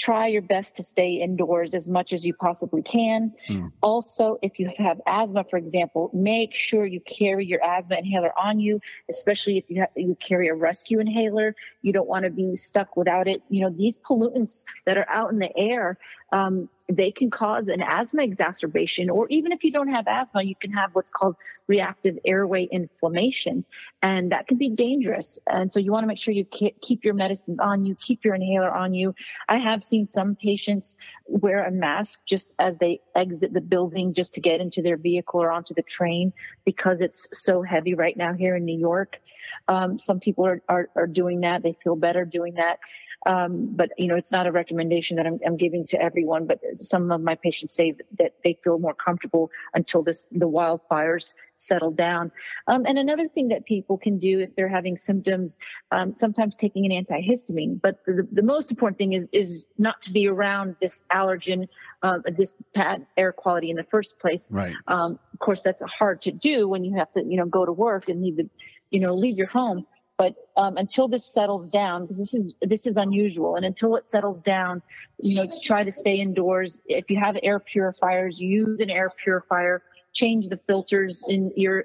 try 0.00 0.26
your 0.26 0.40
best 0.40 0.74
to 0.76 0.82
stay 0.82 1.20
indoors 1.20 1.74
as 1.74 1.86
much 1.86 2.14
as 2.14 2.24
you 2.24 2.32
possibly 2.32 2.80
can. 2.80 3.32
Mm. 3.50 3.70
Also, 3.82 4.38
if 4.40 4.58
you 4.58 4.70
have 4.78 4.98
asthma, 5.06 5.44
for 5.44 5.58
example, 5.58 6.10
make 6.14 6.54
sure 6.54 6.86
you 6.86 7.00
carry 7.00 7.44
your 7.44 7.62
asthma 7.62 7.96
inhaler 7.96 8.32
on 8.38 8.58
you, 8.58 8.80
especially 9.10 9.58
if 9.58 9.64
you, 9.68 9.82
ha- 9.82 9.92
you 9.96 10.16
carry 10.18 10.48
a 10.48 10.54
rescue 10.54 11.00
inhaler. 11.00 11.54
You 11.82 11.92
don't 11.92 12.08
want 12.08 12.24
to 12.24 12.30
be 12.30 12.56
stuck 12.56 12.96
without 12.96 13.28
it. 13.28 13.42
You 13.50 13.60
know, 13.60 13.70
these 13.70 13.98
pollutants 13.98 14.64
that 14.86 14.96
are 14.96 15.08
out 15.10 15.32
in 15.32 15.38
the 15.38 15.54
air, 15.54 15.98
um, 16.32 16.68
they 16.88 17.10
can 17.10 17.30
cause 17.30 17.68
an 17.68 17.82
asthma 17.82 18.22
exacerbation, 18.22 19.10
or 19.10 19.26
even 19.28 19.52
if 19.52 19.62
you 19.64 19.70
don't 19.70 19.88
have 19.88 20.06
asthma, 20.08 20.42
you 20.42 20.54
can 20.54 20.72
have 20.72 20.90
what's 20.94 21.10
called 21.10 21.36
reactive 21.66 22.18
airway 22.24 22.64
inflammation, 22.64 23.64
and 24.02 24.32
that 24.32 24.48
can 24.48 24.56
be 24.56 24.70
dangerous. 24.70 25.38
And 25.46 25.72
so 25.72 25.78
you 25.78 25.92
want 25.92 26.02
to 26.02 26.08
make 26.08 26.18
sure 26.18 26.34
you 26.34 26.44
keep 26.44 27.04
your 27.04 27.14
medicines 27.14 27.60
on 27.60 27.84
you, 27.84 27.96
keep 27.96 28.24
your 28.24 28.34
inhaler 28.34 28.70
on 28.70 28.92
you. 28.92 29.14
I 29.48 29.58
have 29.58 29.84
seen 29.84 30.08
some 30.08 30.34
patients 30.34 30.96
wear 31.26 31.64
a 31.64 31.70
mask 31.70 32.20
just 32.26 32.50
as 32.58 32.78
they 32.78 33.00
exit 33.14 33.52
the 33.52 33.60
building 33.60 34.12
just 34.12 34.34
to 34.34 34.40
get 34.40 34.60
into 34.60 34.82
their 34.82 34.96
vehicle 34.96 35.40
or 35.40 35.52
onto 35.52 35.74
the 35.74 35.82
train 35.82 36.32
because 36.64 37.00
it's 37.00 37.28
so 37.32 37.62
heavy 37.62 37.94
right 37.94 38.16
now 38.16 38.32
here 38.32 38.56
in 38.56 38.64
New 38.64 38.78
York. 38.78 39.20
Um, 39.68 39.98
some 39.98 40.20
people 40.20 40.46
are, 40.46 40.62
are, 40.68 40.88
are 40.96 41.06
doing 41.06 41.40
that. 41.40 41.62
They 41.62 41.76
feel 41.82 41.96
better 41.96 42.24
doing 42.24 42.54
that. 42.54 42.78
Um, 43.26 43.68
but 43.72 43.90
you 43.98 44.06
know, 44.06 44.16
it's 44.16 44.32
not 44.32 44.46
a 44.46 44.52
recommendation 44.52 45.16
that 45.18 45.26
I'm, 45.26 45.38
I'm 45.46 45.56
giving 45.56 45.86
to 45.88 46.00
everyone, 46.00 46.46
but 46.46 46.60
some 46.74 47.10
of 47.10 47.20
my 47.20 47.34
patients 47.34 47.74
say 47.74 47.94
that 48.18 48.34
they 48.42 48.58
feel 48.64 48.78
more 48.78 48.94
comfortable 48.94 49.50
until 49.74 50.02
this, 50.02 50.26
the 50.32 50.48
wildfires 50.48 51.34
settle 51.56 51.90
down. 51.90 52.32
Um, 52.66 52.86
and 52.86 52.98
another 52.98 53.28
thing 53.28 53.48
that 53.48 53.66
people 53.66 53.98
can 53.98 54.18
do 54.18 54.40
if 54.40 54.56
they're 54.56 54.68
having 54.68 54.96
symptoms, 54.96 55.58
um, 55.90 56.14
sometimes 56.14 56.56
taking 56.56 56.90
an 56.90 57.04
antihistamine. 57.04 57.80
But 57.82 58.02
the, 58.06 58.26
the 58.32 58.42
most 58.42 58.70
important 58.70 58.96
thing 58.96 59.12
is 59.12 59.28
is 59.32 59.66
not 59.76 60.00
to 60.02 60.12
be 60.12 60.26
around 60.26 60.76
this 60.80 61.04
allergen, 61.12 61.68
uh, 62.02 62.18
this 62.26 62.56
bad 62.74 63.06
air 63.18 63.32
quality 63.32 63.70
in 63.70 63.76
the 63.76 63.84
first 63.84 64.18
place. 64.18 64.50
Right. 64.50 64.74
Um, 64.88 65.18
of 65.34 65.38
course, 65.38 65.60
that's 65.62 65.82
hard 65.82 66.22
to 66.22 66.32
do 66.32 66.66
when 66.66 66.84
you 66.84 66.96
have 66.96 67.12
to, 67.12 67.22
you 67.22 67.36
know, 67.36 67.46
go 67.46 67.66
to 67.66 67.72
work 67.72 68.08
and 68.08 68.22
leave 68.22 68.36
the, 68.36 68.48
you 68.90 69.00
know, 69.00 69.14
leave 69.14 69.36
your 69.36 69.48
home. 69.48 69.86
But 70.18 70.34
um, 70.58 70.76
until 70.76 71.08
this 71.08 71.24
settles 71.24 71.68
down, 71.68 72.02
because 72.02 72.18
this 72.18 72.34
is 72.34 72.52
this 72.60 72.86
is 72.86 72.98
unusual, 72.98 73.56
and 73.56 73.64
until 73.64 73.96
it 73.96 74.10
settles 74.10 74.42
down, 74.42 74.82
you 75.18 75.34
know, 75.34 75.50
try 75.62 75.82
to 75.82 75.90
stay 75.90 76.16
indoors. 76.16 76.82
If 76.86 77.10
you 77.10 77.18
have 77.18 77.38
air 77.42 77.58
purifiers, 77.58 78.38
use 78.38 78.80
an 78.80 78.90
air 78.90 79.10
purifier. 79.24 79.82
Change 80.12 80.48
the 80.48 80.58
filters 80.66 81.24
in 81.28 81.52
your 81.56 81.84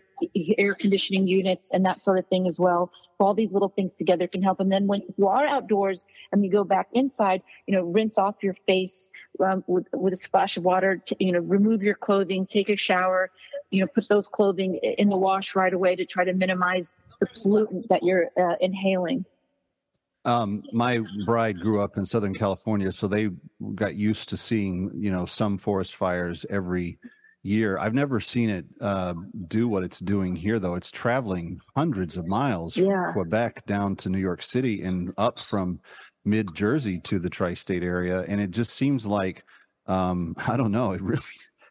air 0.58 0.74
conditioning 0.74 1.28
units 1.28 1.70
and 1.72 1.86
that 1.86 2.02
sort 2.02 2.18
of 2.18 2.26
thing 2.26 2.48
as 2.48 2.60
well. 2.60 2.92
All 3.20 3.36
these 3.36 3.54
little 3.54 3.70
things 3.70 3.94
together 3.94 4.28
can 4.28 4.42
help. 4.42 4.60
And 4.60 4.72
then 4.72 4.88
when 4.88 5.04
you 5.16 5.28
are 5.28 5.46
outdoors 5.46 6.06
and 6.32 6.44
you 6.44 6.52
go 6.52 6.64
back 6.64 6.88
inside, 6.92 7.44
you 7.68 7.76
know, 7.76 7.84
rinse 7.84 8.18
off 8.18 8.36
your 8.42 8.56
face 8.66 9.12
um, 9.46 9.64
with 9.68 9.86
with 9.94 10.12
a 10.12 10.18
splash 10.18 10.58
of 10.58 10.66
water. 10.66 10.98
To, 11.06 11.16
you 11.20 11.32
know, 11.32 11.40
remove 11.40 11.84
your 11.84 11.96
clothing, 11.96 12.48
take 12.48 12.68
a 12.70 12.76
shower. 12.76 13.30
You 13.76 13.82
know, 13.82 13.88
put 13.94 14.08
those 14.08 14.30
clothing 14.30 14.76
in 14.76 15.10
the 15.10 15.18
wash 15.18 15.54
right 15.54 15.74
away 15.74 15.98
to 15.98 16.06
try 16.06 16.24
to 16.24 16.34
minimize 16.34 16.94
the 17.20 17.26
pollutant 17.28 17.88
that 17.90 18.04
you're 18.04 18.30
uh, 18.40 18.56
inhaling. 18.62 19.26
Um, 20.24 20.64
my 20.72 21.02
bride 21.26 21.60
grew 21.60 21.82
up 21.82 21.98
in 21.98 22.06
Southern 22.06 22.34
California, 22.34 22.92
so 22.94 23.08
they 23.08 23.30
got 23.76 23.96
used 23.96 24.30
to 24.30 24.38
seeing, 24.38 24.92
you 24.96 25.12
know, 25.12 25.26
some 25.26 25.58
forest 25.58 25.96
fires 25.96 26.46
every 26.50 26.98
year. 27.44 27.78
I've 27.78 27.94
never 27.94 28.20
seen 28.20 28.50
it 28.50 28.66
uh, 28.80 29.14
do 29.48 29.68
what 29.68 29.84
it's 29.84 30.00
doing 30.00 30.36
here, 30.36 30.58
though. 30.58 30.76
It's 30.76 30.90
traveling 30.90 31.60
hundreds 31.76 32.16
of 32.18 32.26
miles 32.28 32.78
Yeah. 32.78 33.12
from 33.12 33.14
Quebec 33.14 33.66
down 33.66 33.98
to 33.98 34.10
New 34.10 34.18
York 34.20 34.42
City 34.42 34.84
and 34.84 35.14
up 35.18 35.40
from 35.40 35.80
mid 36.24 36.56
Jersey 36.56 37.00
to 37.02 37.20
the 37.20 37.30
tri 37.30 37.54
state 37.54 37.84
area. 37.84 38.22
And 38.28 38.40
it 38.40 38.52
just 38.52 38.74
seems 38.74 39.06
like, 39.06 39.44
um, 39.86 40.34
I 40.48 40.56
don't 40.58 40.72
know, 40.72 40.94
it 40.94 41.02
really. 41.02 41.22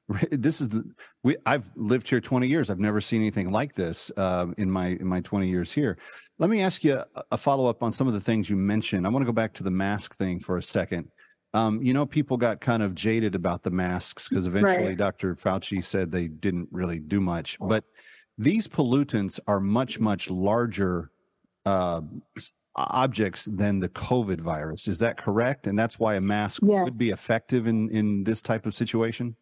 This 0.31 0.61
is 0.61 0.69
the 0.69 0.85
we. 1.23 1.37
I've 1.47 1.71
lived 1.77 2.09
here 2.09 2.21
20 2.21 2.47
years. 2.47 2.69
I've 2.69 2.79
never 2.79 3.01
seen 3.01 3.21
anything 3.21 3.51
like 3.51 3.73
this 3.73 4.13
uh, 4.17 4.49
in 4.59 4.71
my 4.71 4.89
in 4.89 5.07
my 5.07 5.21
20 5.21 5.49
years 5.49 5.73
here. 5.73 5.97
Let 6.39 6.51
me 6.51 6.61
ask 6.61 6.85
you 6.85 6.95
a, 6.95 7.07
a 7.33 7.39
follow 7.39 7.69
up 7.71 7.83
on 7.83 7.91
some 7.91 8.07
of 8.07 8.13
the 8.13 8.21
things 8.21 8.51
you 8.51 8.57
mentioned. 8.57 9.07
I 9.07 9.11
want 9.11 9.23
to 9.23 9.27
go 9.27 9.33
back 9.33 9.55
to 9.55 9.63
the 9.63 9.71
mask 9.71 10.15
thing 10.15 10.41
for 10.41 10.59
a 10.59 10.63
second. 10.63 11.09
Um, 11.55 11.81
you 11.83 11.95
know, 11.95 12.05
people 12.05 12.37
got 12.37 12.61
kind 12.61 12.83
of 12.83 12.97
jaded 12.97 13.37
about 13.37 13.63
the 13.63 13.71
masks 13.71 14.29
because 14.29 14.47
eventually 14.47 14.89
Right. 14.89 14.97
Dr. 14.97 15.37
Fauci 15.37 15.83
said 15.83 16.11
they 16.11 16.27
didn't 16.27 16.69
really 16.73 16.99
do 16.99 17.21
much. 17.21 17.57
But 17.61 17.85
these 18.37 18.67
pollutants 18.67 19.39
are 19.47 19.61
much, 19.61 20.01
much 20.01 20.29
larger 20.29 21.13
uh, 21.65 22.01
objects 22.75 23.45
than 23.45 23.79
the 23.79 23.89
COVID 23.91 24.41
virus. 24.41 24.89
Is 24.89 24.99
that 24.99 25.17
correct? 25.17 25.69
And 25.69 25.79
that's 25.79 25.99
why 25.99 26.17
a 26.17 26.21
mask 26.21 26.63
yes. 26.65 26.85
would 26.85 26.99
be 26.99 27.11
effective 27.11 27.69
in, 27.69 27.89
in 27.91 28.25
this 28.25 28.43
type 28.43 28.67
of 28.67 28.75
situation? 28.75 29.37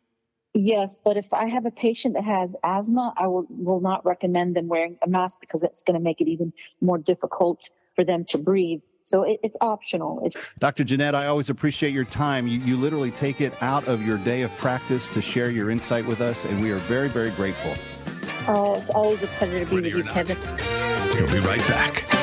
Yes, 0.55 1.01
but 1.03 1.17
if 1.17 1.33
I 1.33 1.47
have 1.47 1.65
a 1.65 1.71
patient 1.71 2.15
that 2.15 2.25
has 2.25 2.55
asthma, 2.63 3.15
I 3.17 3.27
will, 3.27 3.47
will 3.49 3.81
not 3.81 4.05
recommend 4.05 4.55
them 4.55 4.69
wearing 4.69 4.99
a 5.03 5.09
mask 5.09 5.41
because 5.41 5.63
it's 5.63 5.83
going 5.83 5.99
to 5.99 6.03
make 6.03 6.21
it 6.21 6.29
even 6.29 6.53
more 6.81 6.99
difficult 6.99 7.71
for 7.95 8.05
them 8.05 8.25
to 8.27 8.39
breathe. 8.39 8.81
So 9.03 9.23
it, 9.23 9.41
it's 9.43 9.57
optional. 9.61 10.31
Dr. 10.59 10.85
Jeanette, 10.85 11.15
I 11.15 11.27
always 11.27 11.49
appreciate 11.49 11.93
your 11.93 12.05
time. 12.05 12.47
You, 12.47 12.61
you 12.61 12.77
literally 12.77 13.11
take 13.11 13.41
it 13.41 13.53
out 13.63 13.89
of 13.89 14.07
your 14.07 14.19
day 14.19 14.43
of 14.43 14.55
practice 14.59 15.09
to 15.11 15.23
share 15.23 15.51
your 15.51 15.71
insight 15.71 16.07
with 16.07 16.21
us, 16.21 16.45
and 16.45 16.61
we 16.61 16.71
are 16.71 16.79
very, 16.79 17.09
very 17.09 17.31
grateful. 17.31 17.73
Oh, 18.47 18.75
it's 18.75 18.91
always 18.91 19.23
a 19.23 19.27
pleasure 19.27 19.61
to 19.61 19.67
be 19.67 19.77
Ready 19.77 19.95
with 19.95 20.07
you, 20.07 20.13
Kevin. 20.13 20.37
He'll 21.17 21.33
be 21.33 21.47
right 21.47 21.61
back. 21.61 22.22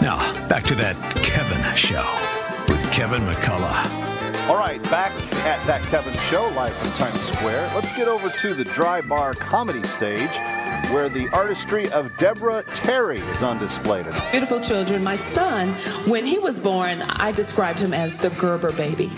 Now, 0.00 0.18
back 0.48 0.62
to 0.64 0.76
that 0.76 0.96
Kevin 1.16 1.76
show 1.76 2.04
with 2.68 2.92
Kevin 2.92 3.20
McCullough. 3.22 4.48
All 4.48 4.56
right, 4.56 4.80
back 4.84 5.12
at 5.44 5.64
that 5.66 5.82
Kevin 5.90 6.14
show 6.20 6.48
live 6.54 6.72
from 6.74 6.92
Times 6.92 7.20
Square. 7.20 7.70
Let's 7.74 7.94
get 7.96 8.06
over 8.06 8.30
to 8.30 8.54
the 8.54 8.64
Dry 8.64 9.00
Bar 9.00 9.34
Comedy 9.34 9.82
Stage 9.82 10.30
where 10.90 11.08
the 11.08 11.28
artistry 11.30 11.90
of 11.90 12.16
Deborah 12.16 12.62
Terry 12.72 13.18
is 13.18 13.42
on 13.42 13.58
display 13.58 14.04
tonight. 14.04 14.30
Beautiful 14.30 14.60
children. 14.60 15.02
My 15.02 15.16
son, 15.16 15.70
when 16.08 16.24
he 16.24 16.38
was 16.38 16.58
born, 16.58 17.02
I 17.02 17.32
described 17.32 17.78
him 17.78 17.92
as 17.92 18.16
the 18.16 18.30
Gerber 18.30 18.72
baby. 18.72 19.10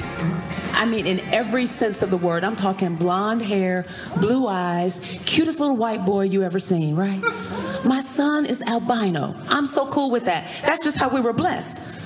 I 0.72 0.86
mean, 0.86 1.06
in 1.06 1.20
every 1.32 1.66
sense 1.66 2.02
of 2.02 2.10
the 2.10 2.16
word. 2.16 2.42
I'm 2.42 2.56
talking 2.56 2.96
blonde 2.96 3.42
hair, 3.42 3.84
blue 4.16 4.46
eyes, 4.46 5.00
cutest 5.26 5.60
little 5.60 5.76
white 5.76 6.06
boy 6.06 6.22
you 6.22 6.42
ever 6.42 6.58
seen, 6.58 6.96
right? 6.96 7.22
My 7.84 8.00
son 8.00 8.46
is 8.46 8.62
albino. 8.62 9.34
I'm 9.48 9.66
so 9.66 9.86
cool 9.86 10.10
with 10.10 10.24
that. 10.26 10.48
That's 10.64 10.84
just 10.84 10.98
how 10.98 11.08
we 11.08 11.20
were 11.20 11.32
blessed. 11.32 11.98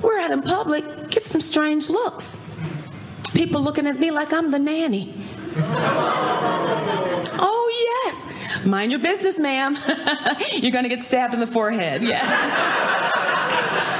We're 0.00 0.18
out 0.18 0.30
in 0.30 0.42
public, 0.42 1.10
get 1.10 1.22
some 1.22 1.40
strange 1.40 1.88
looks. 1.88 2.56
People 3.34 3.62
looking 3.62 3.86
at 3.86 3.98
me 3.98 4.10
like 4.10 4.32
I'm 4.32 4.50
the 4.50 4.58
nanny. 4.58 5.14
Oh, 7.44 8.02
yes. 8.04 8.64
Mind 8.64 8.92
your 8.92 9.00
business, 9.00 9.38
ma'am. 9.38 9.76
You're 10.52 10.70
going 10.70 10.84
to 10.84 10.88
get 10.88 11.00
stabbed 11.00 11.34
in 11.34 11.40
the 11.40 11.46
forehead. 11.46 12.02
Yeah. 12.02 12.18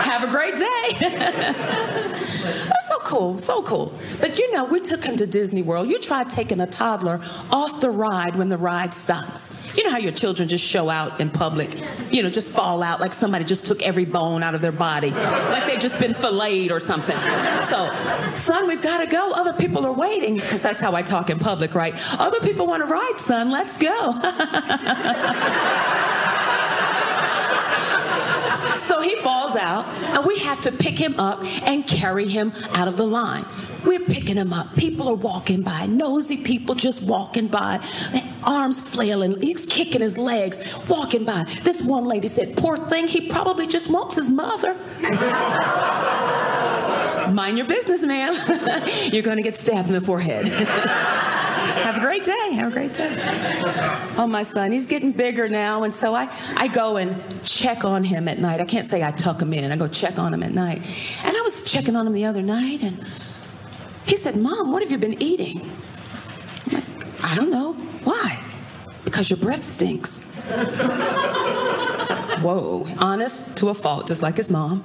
Have 0.03 0.25
a 0.25 0.31
great 0.31 0.55
day. 0.57 0.93
That's 1.01 2.89
so 2.89 2.99
cool, 3.01 3.39
so 3.39 3.63
cool. 3.63 3.93
But 4.21 4.39
you 4.39 4.53
know, 4.53 4.65
we 4.65 4.81
took 4.81 5.05
him 5.05 5.17
to 5.17 5.27
Disney 5.27 5.63
World. 5.63 5.89
You 5.89 5.99
try 5.99 6.25
taking 6.25 6.61
a 6.61 6.67
toddler 6.67 7.21
off 7.51 7.81
the 7.81 7.91
ride 7.91 8.37
when 8.37 8.49
the 8.49 8.59
ride 8.59 8.93
stops. 8.95 9.62
You 9.77 9.85
know 9.85 9.91
how 9.91 9.99
your 9.99 10.13
children 10.13 10.49
just 10.49 10.65
show 10.65 10.91
out 10.91 11.21
in 11.21 11.31
public, 11.31 11.77
you 12.11 12.23
know, 12.23 12.31
just 12.31 12.49
fall 12.49 12.83
out 12.83 13.01
like 13.01 13.13
somebody 13.13 13.45
just 13.45 13.65
took 13.65 13.83
every 13.83 14.05
bone 14.05 14.43
out 14.43 14.55
of 14.55 14.61
their 14.61 14.73
body, 14.73 15.11
like 15.11 15.67
they've 15.67 15.81
just 15.81 15.99
been 15.99 16.15
filleted 16.15 16.71
or 16.71 16.81
something. 16.81 17.19
So, 17.65 17.91
son, 18.35 18.69
we've 18.69 18.83
got 18.83 18.99
to 18.99 19.07
go. 19.07 19.33
Other 19.33 19.55
people 19.55 19.87
are 19.87 19.93
waiting, 19.93 20.35
because 20.35 20.61
that's 20.63 20.81
how 20.81 20.95
I 20.95 21.03
talk 21.03 21.31
in 21.31 21.39
public, 21.39 21.75
right? 21.75 21.95
Other 22.19 22.41
people 22.41 22.67
want 22.67 22.87
to 22.87 22.93
ride, 22.93 23.15
son. 23.17 23.51
Let's 23.51 23.79
go. 23.79 24.13
So 28.79 29.01
he 29.01 29.15
falls 29.17 29.55
out, 29.55 29.87
and 29.87 30.25
we 30.27 30.39
have 30.41 30.61
to 30.63 30.73
pick 30.73 30.99
him 30.99 31.19
up 31.21 31.45
and 31.63 31.87
carry 31.87 32.27
him 32.27 32.53
out 32.73 32.89
of 32.89 32.97
the 32.97 33.07
line. 33.07 33.47
We're 33.85 34.01
picking 34.01 34.37
him 34.37 34.53
up. 34.53 34.75
People 34.77 35.09
are 35.09 35.15
walking 35.15 35.63
by, 35.63 35.87
nosy 35.87 36.37
people 36.37 36.75
just 36.75 37.01
walking 37.01 37.47
by, 37.47 37.79
arms 38.45 38.81
flailing. 38.81 39.41
He's 39.41 39.67
kicking 39.67 40.01
his 40.01 40.19
legs, 40.19 40.59
walking 40.89 41.25
by. 41.25 41.45
This 41.63 41.87
one 41.87 42.05
lady 42.05 42.29
said, 42.29 42.57
Poor 42.57 42.77
thing, 42.77 43.09
he 43.09 43.29
probably 43.29 43.67
just 43.67 43.91
wants 43.91 44.17
his 44.17 44.31
mother. 44.31 44.77
Mind 47.33 47.57
your 47.57 47.67
business, 47.67 48.03
ma'am. 48.03 48.35
You're 49.13 49.23
going 49.23 49.37
to 49.37 49.43
get 49.43 49.55
stabbed 49.55 49.89
in 49.89 49.95
the 49.95 50.01
forehead. 50.01 50.49
Have 51.83 51.97
a 51.97 52.01
great 52.01 52.25
day. 52.25 52.53
Have 52.55 52.69
a 52.69 52.71
great 52.71 52.93
day. 52.93 53.15
Oh, 54.17 54.27
my 54.29 54.43
son, 54.43 54.73
he's 54.73 54.87
getting 54.87 55.13
bigger 55.13 55.49
now. 55.49 55.85
And 55.85 55.95
so 55.95 56.15
I, 56.15 56.29
I 56.57 56.69
go 56.69 56.97
and 56.97 57.17
check 57.45 57.85
on 57.85 58.05
him 58.05 58.29
at 58.29 58.39
night. 58.39 58.61
I 58.61 58.65
can't 58.65 58.87
say 58.87 59.03
I 59.03 59.11
tuck 59.11 59.43
him 59.43 59.53
in, 59.53 59.73
I 59.73 59.77
go 59.77 59.89
check 59.89 60.19
on 60.19 60.35
him 60.35 60.43
at 60.43 60.53
night. 60.53 60.79
And 61.25 61.37
I 61.37 61.41
was 61.43 61.65
checking 61.65 61.97
on 61.97 62.07
him 62.07 62.13
the 62.13 62.25
other 62.25 62.43
night, 62.43 62.83
and 62.83 63.05
he 64.07 64.17
said, 64.17 64.37
Mom, 64.37 64.71
what 64.71 64.83
have 64.83 64.91
you 64.91 64.99
been 64.99 65.21
eating? 65.23 65.69
I'm 66.67 66.75
like, 66.75 67.25
I 67.25 67.35
don't 67.35 67.51
know. 67.51 67.77
Why? 68.05 68.43
Because 69.05 69.29
your 69.31 69.39
breath 69.39 69.63
stinks. 69.65 70.37
Like, 72.09 72.39
whoa, 72.41 72.87
honest 72.99 73.57
to 73.59 73.69
a 73.69 73.75
fault, 73.75 74.07
just 74.07 74.23
like 74.23 74.37
his 74.37 74.51
mom. 74.51 74.85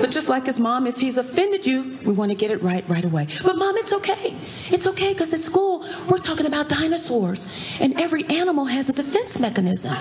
But 0.00 0.10
just 0.10 0.28
like 0.28 0.46
his 0.46 0.60
mom, 0.60 0.86
if 0.86 0.98
he's 0.98 1.16
offended 1.18 1.66
you, 1.66 1.98
we 2.04 2.12
want 2.12 2.30
to 2.30 2.36
get 2.36 2.50
it 2.50 2.62
right 2.62 2.84
right 2.88 3.04
away. 3.04 3.26
But 3.42 3.56
mom, 3.56 3.76
it's 3.76 3.92
okay. 3.92 4.36
It's 4.70 4.86
okay 4.86 5.12
because 5.12 5.32
at 5.32 5.40
school 5.40 5.84
we're 6.08 6.18
talking 6.18 6.46
about 6.46 6.68
dinosaurs, 6.68 7.48
and 7.80 8.00
every 8.00 8.24
animal 8.26 8.64
has 8.66 8.88
a 8.88 8.92
defense 8.92 9.40
mechanism. 9.40 9.92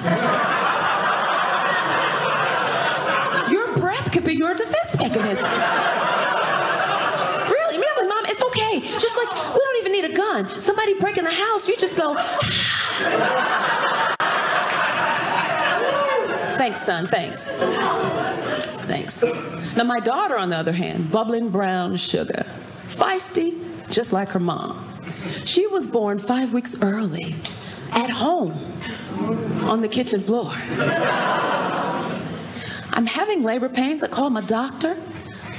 your 3.51 3.75
breath 3.77 4.12
could 4.12 4.23
be 4.23 4.36
your 4.36 4.53
defense 4.53 4.97
mechanism. 4.99 5.49
Really, 7.49 7.77
really, 7.77 8.08
mom, 8.08 8.25
it's 8.25 8.41
okay. 8.43 8.81
Just 8.99 9.17
like 9.17 9.29
we 9.53 9.60
don't 9.60 9.77
even 9.79 9.91
need 9.91 10.05
a 10.05 10.13
gun. 10.13 10.49
Somebody 10.49 10.93
breaking 10.99 11.23
the 11.25 11.31
house, 11.31 11.67
you 11.67 11.75
just 11.77 11.97
go. 11.97 12.15
Ah. 12.17 13.75
Thanks, 16.58 16.81
son. 16.81 17.05
Thanks. 17.05 17.58
Thanks. 18.88 19.23
Now, 19.75 19.84
my 19.84 19.99
daughter, 19.99 20.38
on 20.38 20.49
the 20.49 20.58
other 20.58 20.71
hand, 20.71 21.12
bubbling 21.12 21.49
brown 21.49 21.95
sugar, 21.97 22.45
feisty, 22.88 23.53
just 23.91 24.13
like 24.13 24.29
her 24.29 24.39
mom. 24.39 24.84
She 25.43 25.67
was 25.67 25.86
born 25.86 26.17
five 26.17 26.53
weeks 26.53 26.81
early 26.81 27.36
at 27.91 28.10
home 28.10 28.53
on 29.63 29.81
the 29.81 29.88
kitchen 29.88 30.19
floor. 30.21 30.51
I'm 32.93 33.05
having 33.05 33.43
labor 33.43 33.69
pains. 33.69 34.01
I 34.01 34.08
called 34.08 34.34
my 34.34 34.41
doctor. 34.41 34.97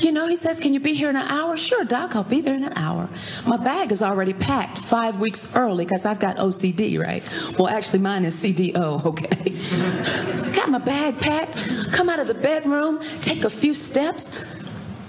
You 0.00 0.12
know, 0.12 0.28
he 0.28 0.36
says, 0.36 0.60
Can 0.60 0.74
you 0.74 0.80
be 0.80 0.94
here 0.94 1.10
in 1.10 1.16
an 1.16 1.26
hour? 1.28 1.56
Sure, 1.56 1.84
Doc, 1.84 2.14
I'll 2.16 2.24
be 2.24 2.40
there 2.40 2.54
in 2.54 2.64
an 2.64 2.72
hour. 2.76 3.08
My 3.46 3.56
bag 3.56 3.92
is 3.92 4.02
already 4.02 4.32
packed 4.34 4.78
five 4.78 5.20
weeks 5.20 5.54
early 5.56 5.84
because 5.84 6.04
I've 6.04 6.18
got 6.18 6.36
OCD, 6.36 7.00
right? 7.00 7.22
Well, 7.58 7.68
actually, 7.68 8.00
mine 8.00 8.24
is 8.24 8.34
CDO, 8.34 9.04
okay? 9.06 10.52
got 10.52 10.68
my 10.68 10.78
bag 10.78 11.18
packed, 11.20 11.92
come 11.92 12.08
out 12.08 12.18
of 12.18 12.26
the 12.26 12.34
bedroom, 12.34 13.00
take 13.20 13.44
a 13.44 13.50
few 13.50 13.72
steps. 13.72 14.44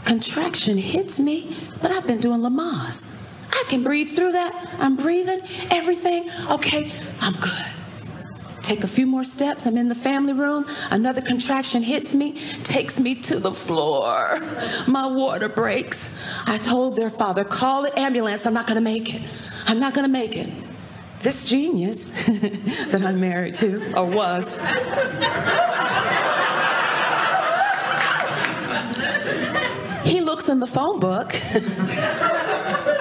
Contraction 0.05 0.77
hits 0.77 1.19
me, 1.19 1.53
but 1.81 1.91
I've 1.91 2.07
been 2.07 2.21
doing 2.21 2.39
Lamaze. 2.39 3.21
I 3.51 3.63
can 3.67 3.83
breathe 3.83 4.09
through 4.09 4.31
that. 4.33 4.75
I'm 4.79 4.95
breathing, 4.95 5.41
everything. 5.71 6.29
Okay, 6.49 6.91
I'm 7.19 7.33
good. 7.33 7.76
Take 8.67 8.83
a 8.83 8.87
few 8.87 9.05
more 9.05 9.23
steps. 9.23 9.65
I'm 9.65 9.77
in 9.77 9.87
the 9.87 9.95
family 9.95 10.33
room. 10.33 10.65
Another 10.91 11.21
contraction 11.21 11.81
hits 11.81 12.13
me, 12.13 12.33
takes 12.65 12.99
me 12.99 13.15
to 13.15 13.39
the 13.39 13.53
floor. 13.53 14.41
My 14.85 15.07
water 15.07 15.47
breaks. 15.47 16.21
I 16.45 16.57
told 16.57 16.97
their 16.97 17.09
father, 17.09 17.45
call 17.45 17.83
the 17.83 17.97
ambulance. 17.97 18.45
I'm 18.45 18.53
not 18.53 18.67
going 18.67 18.75
to 18.75 18.81
make 18.81 19.15
it. 19.15 19.21
I'm 19.67 19.79
not 19.79 19.93
going 19.93 20.03
to 20.03 20.11
make 20.11 20.35
it. 20.35 20.49
This 21.21 21.47
genius 21.47 22.09
that 22.27 23.03
I'm 23.05 23.21
married 23.21 23.53
to, 23.53 23.97
or 23.97 24.03
was, 24.03 24.57
he 30.07 30.21
looks 30.21 30.49
in 30.49 30.59
the 30.59 30.67
phone 30.67 30.99
book. 30.99 31.35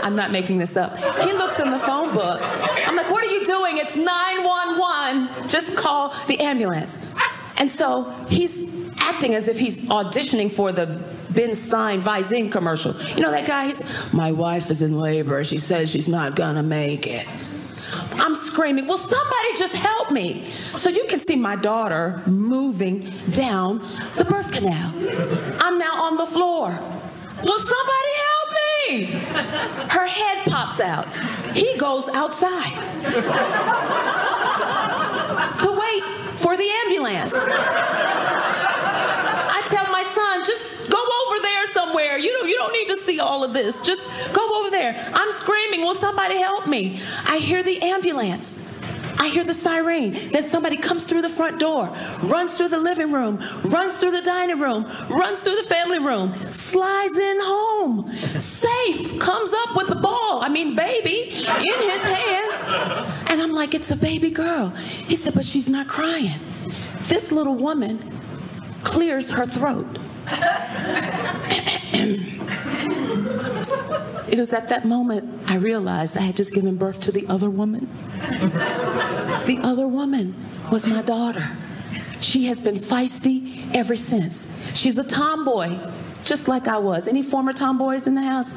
I'm 0.03 0.16
not 0.16 0.31
making 0.31 0.59
this 0.59 0.77
up. 0.77 0.97
He 0.99 1.33
looks 1.33 1.59
in 1.59 1.71
the 1.71 1.79
phone 1.79 2.12
book. 2.14 2.40
I'm 2.87 2.97
like, 2.97 3.11
what 3.11 3.25
are 3.25 3.33
you 3.33 3.45
doing? 3.45 3.79
It's 3.79 3.97
911. 3.97 5.49
Just 5.49 5.77
call 5.77 6.11
the 6.27 6.40
ambulance. 6.40 7.12
And 7.57 7.71
so 7.71 8.11
he's 8.29 8.66
acting 8.99 9.35
as 9.35 9.49
if 9.49 9.59
he's 9.59 9.88
auditioning 9.88 10.51
for 10.51 10.73
the 10.73 11.03
Ben 11.31 11.55
Stein 11.55 12.01
Visine 12.03 12.51
commercial. 12.51 12.95
You 13.14 13.23
know 13.23 13.31
that 13.31 13.47
guy? 13.47 13.66
He's, 13.66 14.12
my 14.12 14.33
wife 14.33 14.71
is 14.71 14.83
in 14.83 14.99
labor. 14.99 15.45
She 15.45 15.59
says 15.59 15.90
she's 15.90 16.09
not 16.09 16.35
gonna 16.35 16.62
make 16.62 17.07
it. 17.07 17.27
I'm 18.14 18.35
screaming, 18.35 18.87
Will 18.87 18.99
somebody 18.99 19.57
just 19.57 19.75
help 19.75 20.11
me? 20.11 20.51
So 20.75 20.90
you 20.90 21.05
can 21.05 21.19
see 21.19 21.37
my 21.37 21.57
daughter 21.57 22.23
moving 22.27 23.01
down 23.31 23.79
the 24.16 24.25
birth 24.25 24.53
canal. 24.53 24.92
I'm 25.61 25.79
now 25.79 26.05
on 26.05 26.16
the 26.16 26.27
floor. 26.27 26.79
Will 27.42 27.59
somebody 27.59 28.12
help 28.27 28.51
me? 28.88 29.07
Her 29.90 30.07
head 30.07 30.46
pops 30.46 30.81
out. 30.81 31.07
He 31.55 31.77
goes 31.77 32.09
outside 32.09 32.72
to 35.61 35.70
wait 35.72 36.03
for 36.38 36.57
the 36.57 36.68
ambulance. 36.85 37.35
I 39.49 39.62
tell 39.66 39.90
my 39.92 40.03
son, 40.03 40.44
just 40.44 40.90
go 40.90 40.99
over 40.99 41.40
there 41.42 41.66
somewhere. 41.68 42.18
You 42.18 42.33
don't, 42.33 42.49
you 42.49 42.57
don't 42.57 42.72
need 42.72 42.88
to 42.88 42.99
see 42.99 43.20
all 43.20 43.44
of 43.44 43.53
this. 43.53 43.81
Just 43.83 44.09
go 44.33 44.61
over 44.61 44.70
there. 44.70 44.94
I'm 45.14 45.31
screaming, 45.33 45.83
will 45.83 45.94
somebody 45.94 46.38
help 46.38 46.66
me? 46.66 47.01
I 47.27 47.38
hear 47.38 47.62
the 47.62 47.81
ambulance. 47.83 48.65
I 49.18 49.29
hear 49.29 49.44
the 49.44 49.55
siren. 49.55 50.12
Then 50.12 50.42
somebody 50.42 50.76
comes 50.76 51.05
through 51.05 51.22
the 51.22 51.29
front 51.29 51.59
door, 51.59 51.88
runs 52.22 52.57
through 52.57 52.68
the 52.68 52.79
living 52.79 53.12
room, 53.12 53.38
runs 53.64 53.98
through 53.98 54.12
the 54.12 54.22
dining 54.22 54.59
room, 54.61 54.87
runs 55.09 55.40
through 55.40 55.57
the 55.57 55.62
family 55.64 55.98
room, 55.98 56.33
slides 56.50 57.18
in 57.18 57.38
home, 57.40 58.11
safe, 58.12 59.18
comes 59.18 59.52
up 59.52 59.76
with 59.76 59.90
a 59.90 59.96
ball, 59.96 60.40
I 60.42 60.48
mean, 60.48 60.74
baby, 60.76 61.31
in 61.31 61.81
his 61.90 62.02
hands. 62.02 62.55
And 63.29 63.40
I'm 63.42 63.52
like, 63.52 63.74
it's 63.74 63.90
a 63.90 63.96
baby 63.96 64.31
girl. 64.31 64.68
He 64.70 65.16
said, 65.16 65.35
but 65.35 65.44
she's 65.44 65.68
not 65.68 65.88
crying. 65.88 66.38
This 67.02 67.33
little 67.33 67.55
woman 67.55 67.98
clears 68.83 69.31
her 69.31 69.46
throat. 69.46 69.87
It 74.28 74.40
was 74.40 74.52
at 74.52 74.68
that 74.70 74.85
moment 74.85 75.44
I 75.48 75.56
realized 75.56 76.18
I 76.18 76.22
had 76.22 76.37
just 76.37 76.52
given 76.52 76.76
birth 76.76 77.00
to 77.00 77.12
the 77.12 77.26
other 77.28 77.48
woman. 77.48 77.88
The 79.46 79.61
other 79.62 79.87
woman 79.87 80.35
was 80.70 80.87
my 80.87 81.00
daughter. 81.02 81.44
She 82.20 82.46
has 82.46 82.59
been 82.59 82.74
feisty 82.74 83.70
ever 83.74 83.94
since. 83.94 84.52
She's 84.76 84.98
a 84.98 85.04
tomboy, 85.04 85.78
just 86.24 86.48
like 86.48 86.66
I 86.66 86.78
was. 86.78 87.06
Any 87.06 87.22
former 87.22 87.52
tomboys 87.52 88.09
in 88.09 88.16
the 88.16 88.22
house? 88.22 88.56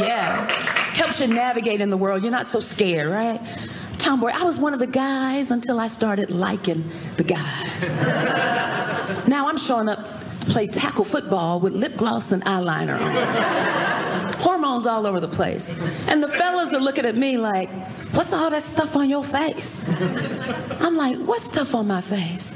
Yeah. 0.00 0.48
Helps 0.94 1.20
you 1.20 1.26
navigate 1.26 1.80
in 1.80 1.90
the 1.90 1.96
world. 1.96 2.22
You're 2.22 2.32
not 2.32 2.46
so 2.46 2.60
scared, 2.60 3.08
right? 3.08 3.40
Tomboy. 3.98 4.30
I 4.32 4.44
was 4.44 4.58
one 4.58 4.74
of 4.74 4.78
the 4.78 4.86
guys 4.86 5.50
until 5.50 5.80
I 5.80 5.88
started 5.88 6.30
liking 6.30 6.84
the 7.16 7.24
guys. 7.24 7.96
now 9.26 9.48
I'm 9.48 9.56
showing 9.56 9.88
up 9.88 10.13
play 10.44 10.66
tackle 10.66 11.04
football 11.04 11.60
with 11.60 11.74
lip 11.74 11.96
gloss 11.96 12.32
and 12.32 12.44
eyeliner 12.44 12.98
on. 13.00 14.32
Hormones 14.40 14.86
all 14.86 15.06
over 15.06 15.20
the 15.20 15.28
place. 15.28 15.78
And 16.08 16.22
the 16.22 16.28
fellas 16.28 16.72
are 16.72 16.80
looking 16.80 17.06
at 17.06 17.16
me 17.16 17.36
like, 17.38 17.70
what's 18.12 18.32
all 18.32 18.50
that 18.50 18.62
stuff 18.62 18.96
on 18.96 19.08
your 19.08 19.24
face? 19.24 19.82
I'm 20.80 20.96
like, 20.96 21.18
what's 21.18 21.44
stuff 21.44 21.74
on 21.74 21.86
my 21.86 22.00
face? 22.00 22.54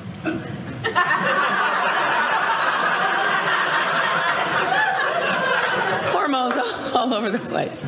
Hormones 6.12 6.55
all 6.94 7.12
over 7.14 7.31
the 7.31 7.38
place. 7.38 7.81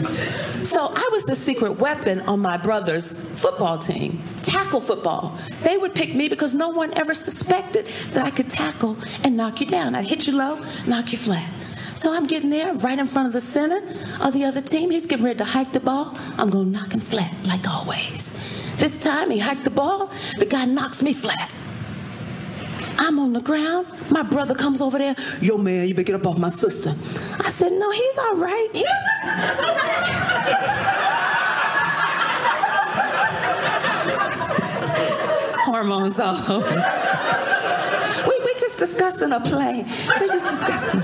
So 0.69 0.93
I 0.95 1.09
was 1.13 1.25
the 1.25 1.35
secret 1.35 1.79
weapon 1.79 2.21
on 2.23 2.41
my 2.41 2.57
brother's 2.57 3.13
football 3.41 3.79
team, 3.79 4.23
tackle 4.43 4.81
football. 4.81 5.37
They 5.63 5.77
would 5.77 5.95
pick 5.95 6.15
me 6.15 6.29
because 6.29 6.55
no 6.55 6.69
one 6.69 6.93
ever 6.97 7.15
suspected 7.15 7.87
that 8.13 8.25
I 8.25 8.31
could 8.31 8.49
tackle 8.49 8.97
and 9.23 9.37
knock 9.37 9.61
you 9.61 9.67
down. 9.67 9.95
I'd 9.95 10.07
hit 10.07 10.27
you 10.27 10.37
low, 10.37 10.61
knock 10.87 11.13
you 11.13 11.19
flat. 11.19 11.53
So 11.95 12.15
I'm 12.15 12.27
getting 12.27 12.51
there 12.51 12.75
right 12.75 12.99
in 12.99 13.07
front 13.07 13.27
of 13.27 13.33
the 13.33 13.41
center 13.41 13.83
of 14.21 14.33
the 14.33 14.45
other 14.45 14.61
team. 14.61 14.91
He's 14.91 15.07
getting 15.07 15.25
ready 15.25 15.39
to 15.39 15.45
hike 15.45 15.73
the 15.73 15.81
ball. 15.81 16.17
I'm 16.39 16.49
going 16.49 16.73
to 16.73 16.79
knock 16.79 16.93
him 16.93 17.01
flat, 17.01 17.35
like 17.45 17.69
always. 17.69 18.39
This 18.77 19.03
time 19.03 19.31
he 19.31 19.39
hiked 19.39 19.65
the 19.65 19.71
ball. 19.71 20.11
The 20.39 20.47
guy 20.47 20.65
knocks 20.65 21.03
me 21.03 21.13
flat. 21.13 21.51
I'm 22.99 23.19
on 23.19 23.33
the 23.33 23.41
ground. 23.41 23.87
My 24.11 24.23
brother 24.23 24.55
comes 24.55 24.81
over 24.81 24.99
there. 24.99 25.17
Yo, 25.41 25.57
man, 25.59 25.89
you 25.89 25.95
better 25.95 26.05
get 26.05 26.15
up 26.17 26.27
off 26.27 26.39
my 26.39 26.51
sister. 26.51 26.95
I 27.43 27.49
said, 27.49 27.73
no, 27.73 27.91
he's 27.91 28.19
all 28.19 28.37
right. 28.37 28.69
He's... 28.73 28.85
Hormones 35.65 36.21
all. 36.21 36.61
We, 38.29 38.39
we 38.45 38.55
just 38.59 38.79
discussing 38.79 39.33
a 39.33 39.41
play. 39.41 39.85
We're 40.19 40.27
just 40.27 40.45
discussing. 40.45 41.01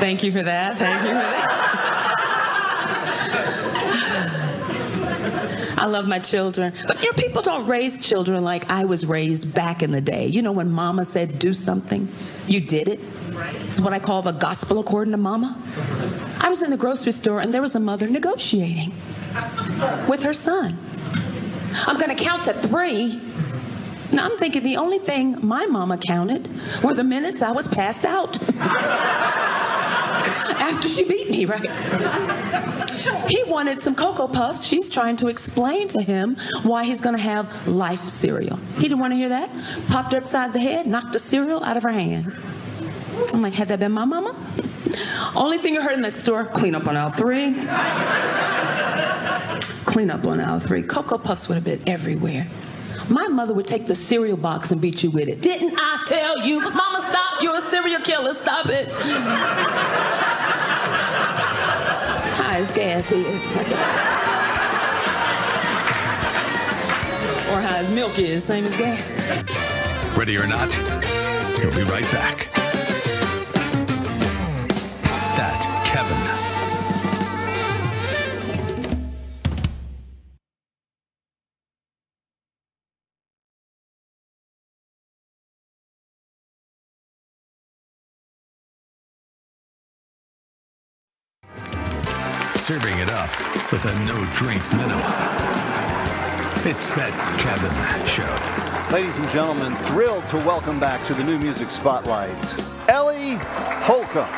Thank 0.00 0.22
you 0.22 0.32
for 0.32 0.42
that. 0.42 0.78
Thank 0.78 1.02
you 1.02 1.08
for 1.08 1.14
that. 1.14 1.70
I 5.76 5.86
love 5.86 6.06
my 6.06 6.18
children. 6.18 6.72
But 6.86 7.02
you 7.02 7.10
know, 7.10 7.16
people 7.16 7.42
don't 7.42 7.66
raise 7.66 8.06
children 8.06 8.42
like 8.42 8.70
I 8.70 8.84
was 8.84 9.04
raised 9.04 9.54
back 9.54 9.82
in 9.82 9.90
the 9.90 10.00
day. 10.00 10.26
You 10.26 10.42
know, 10.42 10.52
when 10.52 10.70
mama 10.70 11.04
said 11.04 11.38
do 11.38 11.52
something, 11.52 12.08
you 12.46 12.60
did 12.60 12.88
it. 12.88 13.00
It's 13.68 13.80
what 13.80 13.92
I 13.92 13.98
call 13.98 14.22
the 14.22 14.32
gospel 14.32 14.78
according 14.78 15.12
to 15.12 15.18
mama. 15.18 15.60
I 16.40 16.48
was 16.48 16.62
in 16.62 16.70
the 16.70 16.76
grocery 16.76 17.12
store 17.12 17.40
and 17.40 17.52
there 17.52 17.62
was 17.62 17.74
a 17.74 17.80
mother 17.80 18.06
negotiating 18.06 18.94
with 20.08 20.22
her 20.22 20.32
son. 20.32 20.78
I'm 21.86 21.98
going 21.98 22.14
to 22.16 22.22
count 22.22 22.44
to 22.44 22.52
three. 22.54 23.20
Now 24.12 24.26
I'm 24.26 24.36
thinking 24.36 24.62
the 24.62 24.76
only 24.76 24.98
thing 24.98 25.44
my 25.44 25.66
mama 25.66 25.98
counted 25.98 26.48
were 26.84 26.94
the 26.94 27.02
minutes 27.02 27.42
I 27.42 27.50
was 27.50 27.66
passed 27.66 28.04
out 28.04 28.38
after 30.64 30.88
she 30.88 31.04
beat 31.04 31.30
me, 31.30 31.44
right? 31.44 31.70
He 33.28 33.42
wanted 33.44 33.80
some 33.80 33.94
Cocoa 33.94 34.28
Puffs. 34.28 34.64
She's 34.64 34.88
trying 34.88 35.16
to 35.16 35.28
explain 35.28 35.88
to 35.88 36.00
him 36.00 36.36
why 36.62 36.84
he's 36.84 37.00
going 37.00 37.16
to 37.16 37.22
have 37.22 37.68
life 37.68 38.04
cereal. 38.04 38.56
He 38.76 38.82
didn't 38.82 38.98
want 39.00 39.12
to 39.12 39.16
hear 39.16 39.28
that. 39.28 39.50
Popped 39.88 40.12
her 40.12 40.18
upside 40.18 40.52
the 40.52 40.60
head, 40.60 40.86
knocked 40.86 41.12
the 41.12 41.18
cereal 41.18 41.62
out 41.62 41.76
of 41.76 41.82
her 41.82 41.92
hand. 41.92 42.32
I'm 43.32 43.42
like, 43.42 43.52
had 43.52 43.68
that 43.68 43.78
been 43.78 43.92
my 43.92 44.04
mama? 44.04 44.34
Only 45.34 45.58
thing 45.58 45.74
you 45.74 45.82
heard 45.82 45.94
in 45.94 46.02
that 46.02 46.14
store, 46.14 46.44
clean 46.44 46.74
up 46.74 46.88
on 46.88 46.96
aisle 46.96 47.10
three. 47.10 47.54
clean 49.84 50.10
up 50.10 50.26
on 50.26 50.40
aisle 50.40 50.60
three. 50.60 50.82
Cocoa 50.82 51.18
Puffs 51.18 51.48
would 51.48 51.56
have 51.56 51.64
been 51.64 51.86
everywhere. 51.88 52.48
My 53.08 53.28
mother 53.28 53.52
would 53.52 53.66
take 53.66 53.86
the 53.86 53.94
cereal 53.94 54.36
box 54.36 54.70
and 54.70 54.80
beat 54.80 55.02
you 55.02 55.10
with 55.10 55.28
it. 55.28 55.42
Didn't 55.42 55.76
I 55.78 56.04
tell 56.06 56.46
you? 56.46 56.60
Mama, 56.60 57.04
stop. 57.08 57.42
You're 57.42 57.56
a 57.56 57.60
serial 57.60 58.00
killer. 58.00 58.32
Stop 58.32 58.66
it. 58.68 58.88
High 62.54 62.60
as 62.60 62.70
gas 62.70 63.10
is. 63.10 63.42
or 67.50 67.60
high 67.60 67.78
as 67.78 67.90
milk 67.90 68.16
is. 68.20 68.44
Same 68.44 68.64
as 68.64 68.76
gas. 68.76 69.12
Ready 70.16 70.36
or 70.36 70.46
not, 70.46 70.72
he'll 71.58 71.74
be 71.74 71.82
right 71.82 72.08
back. 72.12 72.53
Up 93.24 93.72
with 93.72 93.84
a 93.86 93.94
no 94.04 94.14
drink 94.34 94.62
minimum. 94.72 95.00
It's 96.66 96.92
that 96.94 97.12
Kevin 97.40 97.74
show. 98.06 98.94
Ladies 98.94 99.18
and 99.18 99.28
gentlemen, 99.30 99.74
thrilled 99.86 100.26
to 100.28 100.36
welcome 100.38 100.78
back 100.78 101.04
to 101.06 101.14
the 101.14 101.24
New 101.24 101.38
Music 101.38 101.70
Spotlight, 101.70 102.36
Ellie 102.88 103.36
Holcomb. 103.82 104.28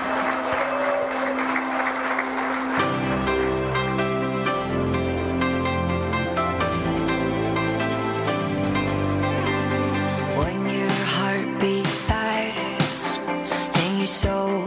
When 10.39 10.70
your 10.70 10.91
heart 10.91 11.61
beats 11.61 12.05
fast 12.05 13.20
and 13.78 13.99
your 13.99 14.07
soul 14.07 14.65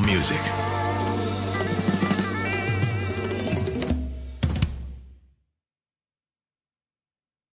Music. 0.00 0.61